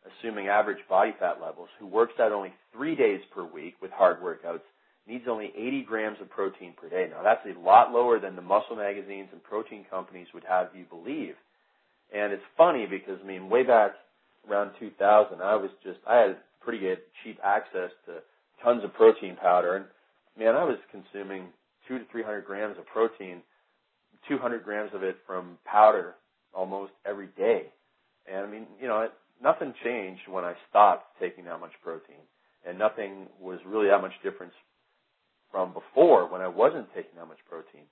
assuming 0.08 0.48
average 0.48 0.78
body 0.88 1.12
fat 1.20 1.36
levels, 1.40 1.68
who 1.78 1.86
works 1.86 2.14
out 2.18 2.32
only 2.32 2.52
three 2.74 2.96
days 2.96 3.20
per 3.32 3.44
week 3.44 3.74
with 3.82 3.90
hard 3.92 4.22
workouts, 4.22 4.62
needs 5.06 5.24
only 5.28 5.52
80 5.56 5.82
grams 5.82 6.16
of 6.20 6.30
protein 6.30 6.72
per 6.80 6.88
day. 6.88 7.08
Now 7.10 7.22
that's 7.22 7.46
a 7.46 7.60
lot 7.60 7.92
lower 7.92 8.18
than 8.18 8.36
the 8.36 8.42
muscle 8.42 8.76
magazines 8.76 9.28
and 9.32 9.42
protein 9.42 9.84
companies 9.90 10.28
would 10.32 10.44
have 10.48 10.68
you 10.74 10.84
believe. 10.88 11.34
And 12.12 12.32
it's 12.32 12.42
funny 12.56 12.86
because 12.86 13.18
I 13.22 13.26
mean, 13.26 13.50
way 13.50 13.64
back 13.64 13.92
around 14.48 14.72
2000, 14.80 15.42
I 15.42 15.56
was 15.56 15.70
just 15.84 15.98
I 16.08 16.16
had 16.16 16.36
pretty 16.60 16.78
good 16.78 16.98
cheap 17.22 17.38
access 17.44 17.90
to 18.06 18.20
tons 18.64 18.82
of 18.82 18.94
protein 18.94 19.36
powder, 19.36 19.76
and 19.76 19.84
man, 20.38 20.54
I 20.56 20.64
was 20.64 20.78
consuming 20.90 21.48
two 21.88 21.98
to 21.98 22.04
three 22.12 22.22
hundred 22.22 22.44
grams 22.44 22.78
of 22.78 22.86
protein, 22.86 23.42
two 24.28 24.38
hundred 24.38 24.62
grams 24.62 24.90
of 24.94 25.02
it 25.02 25.16
from 25.26 25.58
powder 25.64 26.14
almost 26.54 26.92
every 27.06 27.28
day. 27.36 27.62
And 28.30 28.46
I 28.46 28.50
mean, 28.50 28.66
you 28.80 28.86
know, 28.86 29.00
it, 29.00 29.12
nothing 29.42 29.72
changed 29.82 30.22
when 30.28 30.44
I 30.44 30.54
stopped 30.68 31.18
taking 31.20 31.44
that 31.44 31.60
much 31.60 31.72
protein, 31.82 32.20
and 32.66 32.78
nothing 32.78 33.26
was 33.40 33.58
really 33.66 33.88
that 33.88 34.02
much 34.02 34.12
difference 34.22 34.52
from 35.50 35.72
before 35.72 36.30
when 36.30 36.42
I 36.42 36.48
wasn't 36.48 36.88
taking 36.94 37.16
that 37.16 37.26
much 37.26 37.38
protein. 37.48 37.84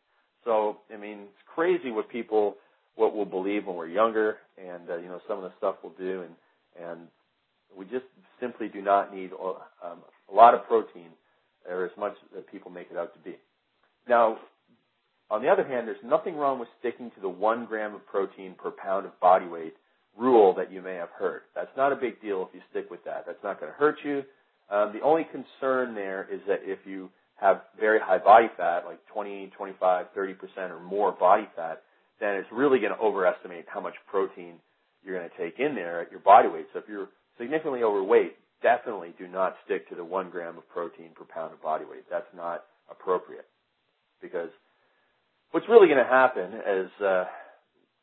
So, 0.44 0.78
I 0.92 0.96
mean, 0.96 1.20
it's 1.22 1.42
crazy 1.54 1.90
what 1.90 2.08
people 2.08 2.56
what 2.94 3.14
we'll 3.14 3.26
believe 3.26 3.66
when 3.66 3.76
we're 3.76 3.88
younger, 3.88 4.38
and 4.56 4.88
uh, 4.88 4.96
you 4.96 5.08
know, 5.08 5.20
some 5.28 5.38
of 5.38 5.44
the 5.44 5.52
stuff 5.58 5.76
we'll 5.82 5.92
do, 5.98 6.22
and 6.22 6.88
and 6.88 7.00
we 7.76 7.84
just 7.86 8.04
simply 8.40 8.68
do 8.68 8.80
not 8.80 9.14
need 9.14 9.30
um, 9.84 9.98
a 10.30 10.34
lot 10.34 10.54
of 10.54 10.66
protein 10.66 11.10
or 11.68 11.84
as 11.84 11.90
much 11.98 12.14
that 12.34 12.50
people 12.50 12.70
make 12.70 12.88
it 12.90 12.96
out 12.96 13.12
to 13.12 13.20
be. 13.20 13.36
Now, 14.08 14.38
on 15.30 15.42
the 15.42 15.48
other 15.48 15.66
hand, 15.66 15.88
there's 15.88 15.96
nothing 16.04 16.36
wrong 16.36 16.58
with 16.58 16.68
sticking 16.78 17.10
to 17.10 17.20
the 17.20 17.28
one 17.28 17.66
gram 17.66 17.94
of 17.94 18.06
protein 18.06 18.54
per 18.56 18.70
pound 18.70 19.06
of 19.06 19.18
body 19.20 19.46
weight 19.46 19.74
rule 20.16 20.54
that 20.54 20.72
you 20.72 20.80
may 20.80 20.94
have 20.94 21.10
heard. 21.10 21.42
That's 21.54 21.74
not 21.76 21.92
a 21.92 21.96
big 21.96 22.20
deal 22.22 22.46
if 22.48 22.54
you 22.54 22.60
stick 22.70 22.90
with 22.90 23.04
that. 23.04 23.24
That's 23.26 23.42
not 23.42 23.60
going 23.60 23.72
to 23.72 23.78
hurt 23.78 23.96
you. 24.04 24.22
Um, 24.70 24.92
the 24.92 25.00
only 25.02 25.24
concern 25.24 25.94
there 25.94 26.26
is 26.32 26.40
that 26.46 26.60
if 26.62 26.78
you 26.86 27.10
have 27.36 27.62
very 27.78 28.00
high 28.00 28.18
body 28.18 28.48
fat, 28.56 28.84
like 28.86 28.98
20, 29.12 29.52
25, 29.56 30.06
30% 30.16 30.36
or 30.70 30.80
more 30.80 31.12
body 31.12 31.46
fat, 31.54 31.82
then 32.18 32.34
it's 32.34 32.48
really 32.50 32.78
going 32.78 32.92
to 32.92 32.98
overestimate 32.98 33.66
how 33.68 33.80
much 33.80 33.94
protein 34.08 34.54
you're 35.04 35.18
going 35.18 35.28
to 35.28 35.36
take 35.36 35.58
in 35.58 35.74
there 35.74 36.00
at 36.00 36.10
your 36.10 36.20
body 36.20 36.48
weight. 36.48 36.66
So 36.72 36.78
if 36.78 36.86
you're 36.88 37.08
significantly 37.38 37.82
overweight, 37.82 38.36
definitely 38.62 39.12
do 39.18 39.28
not 39.28 39.56
stick 39.64 39.88
to 39.90 39.94
the 39.94 40.04
one 40.04 40.30
gram 40.30 40.56
of 40.56 40.66
protein 40.68 41.10
per 41.14 41.24
pound 41.24 41.52
of 41.52 41.62
body 41.62 41.84
weight. 41.84 42.04
That's 42.10 42.26
not 42.34 42.64
appropriate 42.90 43.44
because 44.20 44.50
what's 45.50 45.68
really 45.68 45.88
going 45.88 46.02
to 46.02 46.10
happen, 46.10 46.52
as 46.54 47.04
uh, 47.04 47.24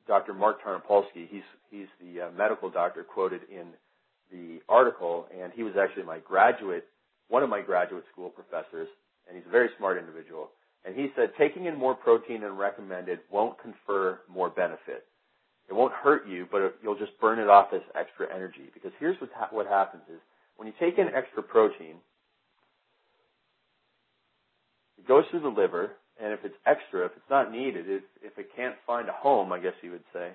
Dr. 0.07 0.33
Mark 0.33 0.63
Tarnopolsky, 0.63 1.27
he's 1.29 1.43
he's 1.69 1.87
the 2.01 2.27
uh, 2.27 2.31
medical 2.37 2.69
doctor 2.69 3.03
quoted 3.03 3.41
in 3.49 3.67
the 4.31 4.59
article, 4.67 5.27
and 5.33 5.51
he 5.53 5.63
was 5.63 5.73
actually 5.79 6.03
my 6.03 6.19
graduate, 6.19 6.85
one 7.29 7.43
of 7.43 7.49
my 7.49 7.61
graduate 7.61 8.03
school 8.11 8.29
professors, 8.29 8.87
and 9.27 9.37
he's 9.37 9.45
a 9.47 9.51
very 9.51 9.69
smart 9.77 9.97
individual. 9.97 10.49
And 10.85 10.95
he 10.95 11.07
said 11.15 11.31
taking 11.37 11.65
in 11.65 11.77
more 11.77 11.95
protein 11.95 12.41
than 12.41 12.57
recommended 12.57 13.19
won't 13.31 13.57
confer 13.61 14.19
more 14.27 14.49
benefit. 14.49 15.05
It 15.69 15.73
won't 15.73 15.93
hurt 15.93 16.27
you, 16.27 16.45
but 16.51 16.75
you'll 16.83 16.97
just 16.97 17.17
burn 17.21 17.39
it 17.39 17.47
off 17.47 17.67
as 17.73 17.81
extra 17.95 18.33
energy. 18.33 18.69
Because 18.73 18.91
here's 18.99 19.19
what, 19.21 19.29
ha- 19.33 19.47
what 19.51 19.65
happens 19.65 20.03
is 20.11 20.19
when 20.57 20.67
you 20.67 20.73
take 20.79 20.97
in 20.97 21.07
extra 21.15 21.41
protein, 21.41 21.95
it 24.97 25.07
goes 25.07 25.23
through 25.31 25.41
the 25.41 25.47
liver, 25.47 25.91
and 26.23 26.31
if 26.31 26.39
it's 26.45 26.55
extra, 26.65 27.05
if 27.05 27.11
it's 27.17 27.29
not 27.29 27.51
needed, 27.51 27.85
if, 27.89 28.03
if 28.21 28.37
it 28.39 28.47
can't 28.55 28.75
find 28.87 29.09
a 29.09 29.11
home, 29.11 29.51
I 29.51 29.59
guess 29.59 29.73
you 29.81 29.91
would 29.91 30.07
say, 30.13 30.29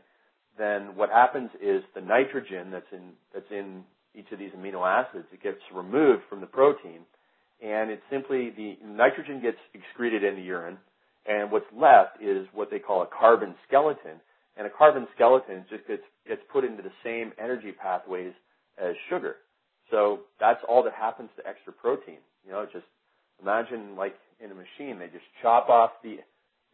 then 0.58 0.94
what 0.96 1.08
happens 1.08 1.48
is 1.62 1.82
the 1.94 2.00
nitrogen 2.02 2.70
that's 2.70 2.92
in 2.92 3.12
that's 3.32 3.50
in 3.50 3.84
each 4.14 4.30
of 4.30 4.38
these 4.38 4.50
amino 4.50 4.86
acids 4.86 5.24
it 5.32 5.42
gets 5.42 5.60
removed 5.72 6.22
from 6.28 6.40
the 6.40 6.46
protein, 6.46 7.00
and 7.62 7.90
it's 7.90 8.02
simply 8.10 8.50
the 8.50 8.76
nitrogen 8.84 9.40
gets 9.40 9.56
excreted 9.72 10.22
in 10.22 10.34
the 10.34 10.42
urine, 10.42 10.76
and 11.26 11.50
what's 11.50 11.70
left 11.74 12.22
is 12.22 12.46
what 12.52 12.70
they 12.70 12.78
call 12.78 13.02
a 13.02 13.06
carbon 13.06 13.54
skeleton, 13.66 14.20
and 14.58 14.66
a 14.66 14.70
carbon 14.70 15.06
skeleton 15.14 15.64
just 15.70 15.86
gets 15.86 16.02
gets 16.26 16.42
put 16.52 16.64
into 16.64 16.82
the 16.82 16.92
same 17.02 17.32
energy 17.42 17.72
pathways 17.72 18.32
as 18.76 18.94
sugar. 19.08 19.36
So 19.90 20.20
that's 20.38 20.60
all 20.68 20.82
that 20.82 20.92
happens 20.92 21.30
to 21.36 21.46
extra 21.48 21.72
protein. 21.72 22.18
You 22.44 22.52
know, 22.52 22.66
just 22.70 22.84
imagine 23.40 23.96
like 23.96 24.16
in 24.42 24.50
a 24.50 24.54
machine, 24.54 24.98
they 24.98 25.06
just 25.06 25.24
chop 25.42 25.68
off 25.68 25.90
the 26.02 26.18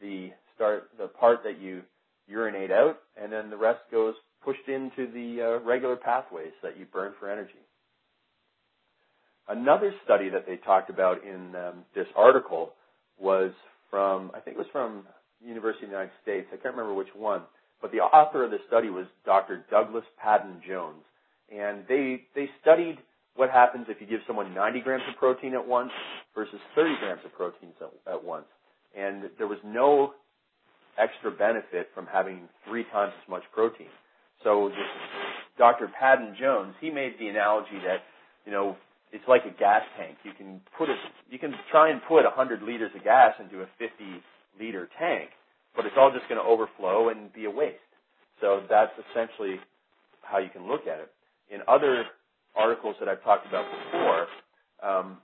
the 0.00 0.30
start 0.54 0.90
the 0.98 1.08
part 1.08 1.42
that 1.44 1.60
you 1.60 1.82
urinate 2.26 2.70
out, 2.70 2.98
and 3.20 3.32
then 3.32 3.50
the 3.50 3.56
rest 3.56 3.80
goes 3.90 4.14
pushed 4.44 4.68
into 4.68 5.10
the 5.12 5.42
uh, 5.42 5.64
regular 5.64 5.96
pathways 5.96 6.52
that 6.62 6.78
you 6.78 6.86
burn 6.92 7.12
for 7.18 7.30
energy. 7.30 7.52
Another 9.48 9.92
study 10.04 10.30
that 10.30 10.46
they 10.46 10.56
talked 10.56 10.90
about 10.90 11.22
in 11.24 11.54
um, 11.54 11.84
this 11.94 12.06
article 12.16 12.72
was 13.18 13.52
from 13.90 14.30
I 14.34 14.40
think 14.40 14.56
it 14.56 14.58
was 14.58 14.68
from 14.72 15.04
University 15.44 15.84
of 15.84 15.90
the 15.90 15.96
United 15.96 16.14
States. 16.22 16.46
I 16.52 16.56
can't 16.56 16.74
remember 16.74 16.94
which 16.94 17.14
one, 17.14 17.42
but 17.82 17.92
the 17.92 17.98
author 17.98 18.44
of 18.44 18.50
the 18.50 18.58
study 18.66 18.90
was 18.90 19.06
Dr. 19.26 19.64
Douglas 19.70 20.04
Paddon-Jones, 20.22 21.04
and 21.54 21.84
they 21.88 22.22
they 22.34 22.48
studied 22.60 22.98
what 23.36 23.50
happens 23.50 23.86
if 23.88 24.00
you 24.00 24.06
give 24.06 24.20
someone 24.26 24.54
90 24.54 24.80
grams 24.80 25.02
of 25.08 25.16
protein 25.16 25.54
at 25.54 25.66
once 25.66 25.90
versus 26.34 26.60
30 26.74 26.96
grams 27.00 27.20
of 27.24 27.32
protein 27.34 27.70
at 28.06 28.22
once. 28.22 28.46
And 28.96 29.30
there 29.38 29.46
was 29.46 29.58
no 29.64 30.14
extra 30.98 31.30
benefit 31.30 31.88
from 31.94 32.06
having 32.06 32.48
three 32.68 32.84
times 32.92 33.12
as 33.22 33.28
much 33.28 33.42
protein. 33.52 33.88
So 34.42 34.70
Dr. 35.58 35.90
Paddon-Jones, 35.98 36.74
he 36.80 36.90
made 36.90 37.14
the 37.18 37.28
analogy 37.28 37.78
that, 37.86 38.02
you 38.46 38.52
know, 38.52 38.76
it's 39.12 39.24
like 39.28 39.42
a 39.44 39.58
gas 39.58 39.82
tank. 39.96 40.18
You 40.24 40.32
can 40.36 40.60
put 40.76 40.88
it, 40.90 40.98
you 41.30 41.38
can 41.38 41.54
try 41.70 41.90
and 41.90 42.00
put 42.08 42.24
100 42.24 42.62
liters 42.62 42.90
of 42.96 43.04
gas 43.04 43.34
into 43.38 43.62
a 43.62 43.66
50 43.78 43.90
liter 44.58 44.88
tank, 44.98 45.30
but 45.76 45.86
it's 45.86 45.94
all 45.98 46.10
just 46.12 46.28
going 46.28 46.40
to 46.40 46.46
overflow 46.46 47.08
and 47.10 47.32
be 47.32 47.44
a 47.44 47.50
waste. 47.50 47.78
So 48.40 48.62
that's 48.68 48.92
essentially 49.10 49.56
how 50.22 50.38
you 50.38 50.50
can 50.50 50.66
look 50.66 50.82
at 50.82 50.98
it. 50.98 51.10
In 51.50 51.60
other 51.68 52.04
articles 52.56 52.96
that 52.98 53.08
I've 53.08 53.22
talked 53.22 53.46
about 53.46 53.64
before, 53.70 54.26
um, 54.82 55.18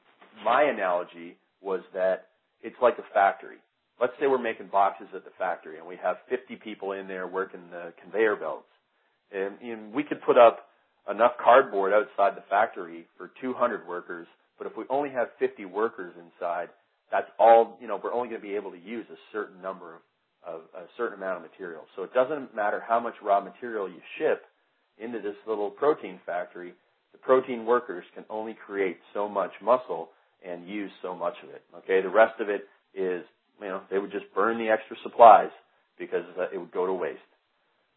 my 0.44 0.64
analogy 0.64 1.36
was 1.60 1.80
that 1.94 2.28
it's 2.62 2.76
like 2.82 2.98
a 2.98 3.14
factory. 3.14 3.56
Let's 4.00 4.12
say 4.18 4.26
we're 4.26 4.38
making 4.38 4.68
boxes 4.68 5.08
at 5.14 5.24
the 5.24 5.30
factory 5.38 5.78
and 5.78 5.86
we 5.86 5.96
have 6.02 6.16
50 6.28 6.56
people 6.56 6.92
in 6.92 7.06
there 7.06 7.26
working 7.26 7.60
the 7.70 7.92
conveyor 8.02 8.36
belts. 8.36 8.64
And, 9.32 9.60
and 9.60 9.92
we 9.92 10.02
could 10.02 10.22
put 10.22 10.38
up 10.38 10.66
enough 11.10 11.32
cardboard 11.42 11.92
outside 11.92 12.36
the 12.36 12.44
factory 12.48 13.06
for 13.16 13.30
200 13.40 13.86
workers, 13.86 14.26
but 14.58 14.66
if 14.66 14.76
we 14.76 14.84
only 14.90 15.10
have 15.10 15.28
50 15.38 15.64
workers 15.66 16.14
inside, 16.16 16.68
that's 17.12 17.28
all, 17.38 17.78
you 17.80 17.88
know, 17.88 18.00
we're 18.02 18.12
only 18.12 18.28
going 18.28 18.40
to 18.40 18.46
be 18.46 18.54
able 18.54 18.70
to 18.70 18.78
use 18.78 19.06
a 19.10 19.18
certain 19.32 19.60
number 19.60 19.94
of 19.94 20.00
of 20.46 20.62
a 20.74 20.84
certain 20.96 21.18
amount 21.18 21.36
of 21.36 21.50
material. 21.50 21.82
So 21.96 22.02
it 22.02 22.14
doesn't 22.14 22.54
matter 22.54 22.82
how 22.86 23.00
much 23.00 23.14
raw 23.22 23.40
material 23.40 23.88
you 23.88 24.00
ship 24.18 24.44
into 24.98 25.20
this 25.20 25.36
little 25.46 25.70
protein 25.70 26.20
factory, 26.24 26.72
the 27.12 27.18
protein 27.18 27.66
workers 27.66 28.04
can 28.14 28.24
only 28.30 28.54
create 28.54 28.98
so 29.12 29.28
much 29.28 29.50
muscle 29.62 30.10
and 30.46 30.68
use 30.68 30.90
so 31.02 31.14
much 31.14 31.34
of 31.42 31.50
it. 31.50 31.62
Okay, 31.78 32.00
the 32.00 32.08
rest 32.08 32.40
of 32.40 32.48
it 32.48 32.66
is, 32.94 33.24
you 33.60 33.68
know, 33.68 33.82
they 33.90 33.98
would 33.98 34.12
just 34.12 34.26
burn 34.34 34.58
the 34.58 34.68
extra 34.68 34.96
supplies 35.02 35.50
because 35.98 36.24
it 36.52 36.58
would 36.58 36.72
go 36.72 36.86
to 36.86 36.92
waste. 36.92 37.18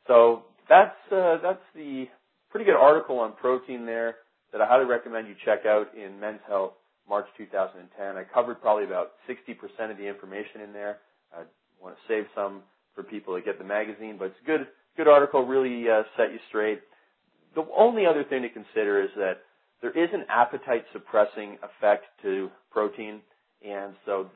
So 0.07 0.43
that's 0.67 0.95
uh, 1.11 1.37
that's 1.41 1.63
the 1.75 2.05
pretty 2.49 2.65
good 2.65 2.75
article 2.75 3.19
on 3.19 3.33
protein 3.33 3.85
there 3.85 4.15
that 4.51 4.61
I 4.61 4.67
highly 4.67 4.85
recommend 4.85 5.27
you 5.27 5.35
check 5.43 5.65
out 5.65 5.87
in 5.95 6.19
Men's 6.19 6.41
Health, 6.47 6.73
March 7.09 7.25
2010. 7.37 8.17
I 8.17 8.23
covered 8.23 8.61
probably 8.61 8.83
about 8.83 9.13
60% 9.27 9.89
of 9.89 9.97
the 9.97 10.07
information 10.07 10.61
in 10.61 10.71
there. 10.71 10.99
I 11.35 11.41
want 11.81 11.95
to 11.95 12.01
save 12.07 12.25
some 12.35 12.61
for 12.93 13.03
people 13.03 13.35
to 13.35 13.41
get 13.41 13.57
the 13.57 13.65
magazine, 13.65 14.17
but 14.19 14.25
it's 14.25 14.37
a 14.43 14.45
good 14.45 14.67
good 14.95 15.07
article. 15.07 15.45
Really 15.45 15.89
uh, 15.89 16.03
set 16.17 16.31
you 16.31 16.39
straight. 16.49 16.81
The 17.55 17.65
only 17.75 18.05
other 18.05 18.23
thing 18.23 18.41
to 18.41 18.49
consider 18.49 19.01
is 19.01 19.09
that 19.15 19.41
there 19.83 19.91
is 19.91 20.09
an 20.13 20.23
appetite 20.29 20.85
suppressing 20.93 21.57
effect 21.61 22.05
to 22.21 22.49
protein, 22.71 23.19
and 23.61 23.93
so 24.05 24.29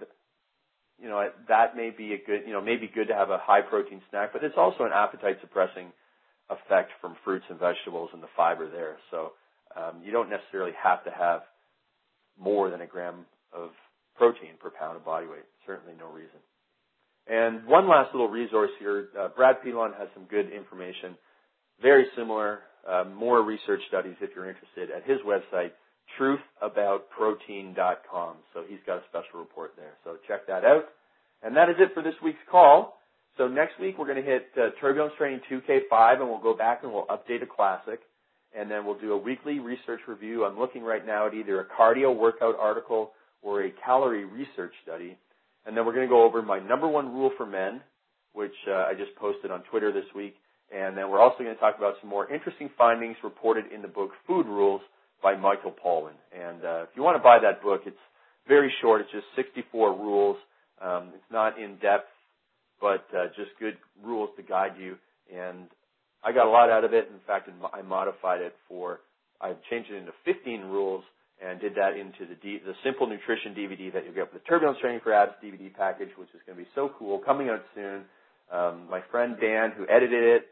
you 1.01 1.07
know 1.07 1.25
that 1.47 1.75
may 1.75 1.89
be 1.89 2.13
a 2.13 2.17
good 2.17 2.41
you 2.45 2.51
know 2.51 2.61
may 2.61 2.75
be 2.75 2.91
good 2.93 3.07
to 3.07 3.15
have 3.15 3.29
a 3.29 3.39
high 3.41 3.61
protein 3.61 4.01
snack, 4.09 4.33
but 4.33 4.43
it's 4.43 4.57
also 4.57 4.83
an 4.83 4.91
appetite 4.93 5.37
suppressing 5.39 5.87
effect 6.49 6.91
from 6.99 7.15
fruits 7.23 7.45
and 7.49 7.57
vegetables 7.57 8.09
and 8.13 8.21
the 8.21 8.27
fiber 8.35 8.69
there. 8.69 8.97
So 9.09 9.31
um, 9.75 10.01
you 10.03 10.11
don't 10.11 10.29
necessarily 10.29 10.73
have 10.83 11.03
to 11.05 11.11
have 11.11 11.41
more 12.37 12.69
than 12.69 12.81
a 12.81 12.85
gram 12.85 13.25
of 13.53 13.69
protein 14.17 14.59
per 14.59 14.69
pound 14.69 14.97
of 14.97 15.05
body 15.05 15.27
weight. 15.27 15.45
Certainly 15.65 15.93
no 15.97 16.11
reason. 16.11 16.39
And 17.25 17.65
one 17.65 17.87
last 17.87 18.13
little 18.13 18.29
resource 18.29 18.71
here. 18.79 19.09
Uh, 19.17 19.29
Brad 19.29 19.63
Pilon 19.63 19.93
has 19.97 20.09
some 20.13 20.25
good 20.25 20.51
information, 20.51 21.15
very 21.81 22.05
similar, 22.17 22.59
more 23.15 23.43
research 23.43 23.81
studies 23.87 24.15
if 24.21 24.31
you're 24.35 24.49
interested 24.49 24.91
at 24.91 25.03
his 25.03 25.19
website, 25.21 25.71
truthaboutprotein.com. 26.19 28.35
So 28.53 28.63
he's 28.67 28.79
got 28.85 28.97
a 28.97 29.03
special 29.09 29.39
report 29.39 29.73
there. 29.75 29.93
So 30.03 30.17
check 30.27 30.45
that 30.47 30.63
out. 30.63 30.85
And 31.43 31.55
that 31.55 31.69
is 31.69 31.75
it 31.79 31.93
for 31.93 32.01
this 32.01 32.15
week's 32.23 32.39
call. 32.49 32.97
So 33.37 33.47
next 33.47 33.79
week 33.79 33.99
we're 33.99 34.07
going 34.07 34.23
to 34.23 34.29
hit 34.29 34.47
uh, 34.57 34.69
Turbulence 34.81 35.13
Training 35.17 35.41
2K5 35.51 36.21
and 36.21 36.29
we'll 36.29 36.41
go 36.41 36.55
back 36.55 36.81
and 36.83 36.91
we'll 36.91 37.05
update 37.07 37.43
a 37.43 37.45
classic. 37.45 37.99
And 38.57 38.71
then 38.71 38.85
we'll 38.85 38.97
do 38.97 39.11
a 39.13 39.17
weekly 39.17 39.59
research 39.59 39.99
review. 40.07 40.45
I'm 40.45 40.57
looking 40.57 40.81
right 40.81 41.05
now 41.05 41.27
at 41.27 41.33
either 41.33 41.59
a 41.59 41.65
cardio 41.65 42.17
workout 42.17 42.55
article 42.57 43.11
or 43.41 43.63
a 43.63 43.71
calorie 43.83 44.23
research 44.25 44.73
study. 44.83 45.17
And 45.65 45.75
then 45.75 45.85
we're 45.85 45.93
going 45.93 46.07
to 46.07 46.09
go 46.09 46.23
over 46.23 46.41
my 46.41 46.59
number 46.59 46.87
one 46.87 47.13
rule 47.13 47.31
for 47.37 47.45
men, 47.45 47.81
which 48.33 48.55
uh, 48.67 48.85
I 48.89 48.93
just 48.97 49.13
posted 49.17 49.51
on 49.51 49.63
Twitter 49.69 49.91
this 49.91 50.05
week. 50.15 50.35
And 50.73 50.97
then 50.97 51.09
we're 51.09 51.21
also 51.21 51.43
going 51.43 51.55
to 51.55 51.59
talk 51.59 51.77
about 51.77 51.95
some 52.01 52.09
more 52.09 52.31
interesting 52.31 52.69
findings 52.77 53.15
reported 53.23 53.71
in 53.71 53.81
the 53.81 53.87
book 53.87 54.11
Food 54.25 54.45
Rules 54.47 54.81
by 55.23 55.35
Michael 55.35 55.71
Pollan. 55.71 56.17
And 56.33 56.63
uh, 56.63 56.83
if 56.83 56.89
you 56.95 57.03
want 57.03 57.17
to 57.17 57.23
buy 57.23 57.39
that 57.41 57.61
book, 57.61 57.81
it's 57.85 57.97
very 58.47 58.73
short. 58.81 59.01
It's 59.01 59.11
just 59.11 59.25
64 59.35 59.93
rules. 59.93 60.37
Um, 60.81 61.11
it's 61.15 61.31
not 61.31 61.59
in 61.59 61.77
depth, 61.77 62.09
but 62.81 63.05
uh, 63.15 63.27
just 63.35 63.51
good 63.59 63.77
rules 64.03 64.29
to 64.37 64.43
guide 64.43 64.73
you. 64.79 64.97
And 65.33 65.67
I 66.23 66.31
got 66.31 66.45
a 66.45 66.49
lot 66.49 66.69
out 66.69 66.83
of 66.83 66.93
it. 66.93 67.09
In 67.11 67.19
fact, 67.25 67.49
I 67.73 67.81
modified 67.81 68.41
it 68.41 68.55
for, 68.67 68.99
I 69.41 69.53
changed 69.69 69.89
it 69.91 69.95
into 69.95 70.11
15 70.25 70.61
rules 70.61 71.03
and 71.41 71.59
did 71.61 71.75
that 71.75 71.93
into 71.95 72.25
the 72.27 72.35
D, 72.41 72.59
the 72.65 72.73
Simple 72.83 73.07
Nutrition 73.07 73.53
DVD 73.53 73.93
that 73.93 74.03
you'll 74.05 74.13
get 74.13 74.33
with 74.33 74.41
the 74.41 74.47
Turbulence 74.47 74.79
Training 74.81 75.01
for 75.03 75.13
Abs 75.13 75.33
DVD 75.43 75.73
package, 75.73 76.09
which 76.17 76.29
is 76.33 76.41
going 76.45 76.57
to 76.57 76.63
be 76.63 76.69
so 76.73 76.91
cool, 76.97 77.19
coming 77.19 77.49
out 77.49 77.63
soon. 77.75 78.01
Um, 78.51 78.87
my 78.89 79.01
friend 79.11 79.35
Dan, 79.39 79.71
who 79.77 79.85
edited 79.89 80.23
it, 80.23 80.47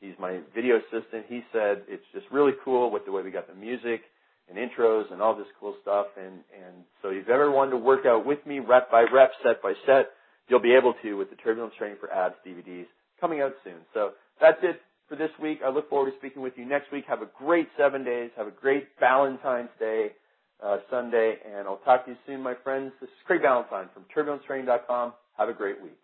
he's 0.00 0.14
my 0.18 0.40
video 0.54 0.76
assistant. 0.76 1.26
He 1.28 1.42
said 1.52 1.82
it's 1.88 2.04
just 2.12 2.26
really 2.30 2.52
cool 2.64 2.90
with 2.90 3.04
the 3.04 3.12
way 3.12 3.22
we 3.22 3.30
got 3.30 3.48
the 3.48 3.54
music 3.54 4.02
and 4.48 4.58
intros 4.58 5.12
and 5.12 5.20
all 5.20 5.34
this 5.34 5.46
cool 5.58 5.74
stuff. 5.82 6.06
And 6.16 6.40
and 6.54 6.84
so 7.02 7.08
if 7.08 7.16
you've 7.16 7.28
ever 7.28 7.50
wanted 7.50 7.72
to 7.72 7.78
work 7.78 8.06
out 8.06 8.26
with 8.26 8.44
me, 8.46 8.60
rep 8.60 8.90
by 8.90 9.04
rep, 9.12 9.32
set 9.42 9.62
by 9.62 9.74
set, 9.86 10.10
you'll 10.48 10.60
be 10.60 10.74
able 10.74 10.94
to 11.02 11.14
with 11.14 11.30
the 11.30 11.36
Turbulence 11.36 11.74
Training 11.78 11.98
for 12.00 12.12
Abs 12.12 12.36
DVDs 12.46 12.86
coming 13.20 13.40
out 13.40 13.54
soon. 13.64 13.78
So 13.94 14.12
that's 14.40 14.58
it 14.62 14.80
for 15.08 15.16
this 15.16 15.30
week. 15.40 15.60
I 15.64 15.70
look 15.70 15.88
forward 15.88 16.10
to 16.10 16.16
speaking 16.18 16.42
with 16.42 16.54
you 16.56 16.64
next 16.64 16.92
week. 16.92 17.04
Have 17.08 17.22
a 17.22 17.28
great 17.38 17.68
seven 17.76 18.04
days. 18.04 18.30
Have 18.36 18.46
a 18.46 18.52
great 18.52 18.88
Valentine's 19.00 19.70
Day 19.78 20.12
uh, 20.64 20.78
Sunday, 20.90 21.36
and 21.46 21.66
I'll 21.66 21.78
talk 21.78 22.04
to 22.04 22.12
you 22.12 22.16
soon, 22.26 22.42
my 22.42 22.54
friends. 22.64 22.92
This 23.00 23.08
is 23.08 23.16
Craig 23.26 23.42
Ballantyne 23.42 23.88
from 23.92 24.04
TurbulenceTraining.com. 24.14 25.12
Have 25.38 25.48
a 25.48 25.54
great 25.54 25.82
week. 25.82 25.98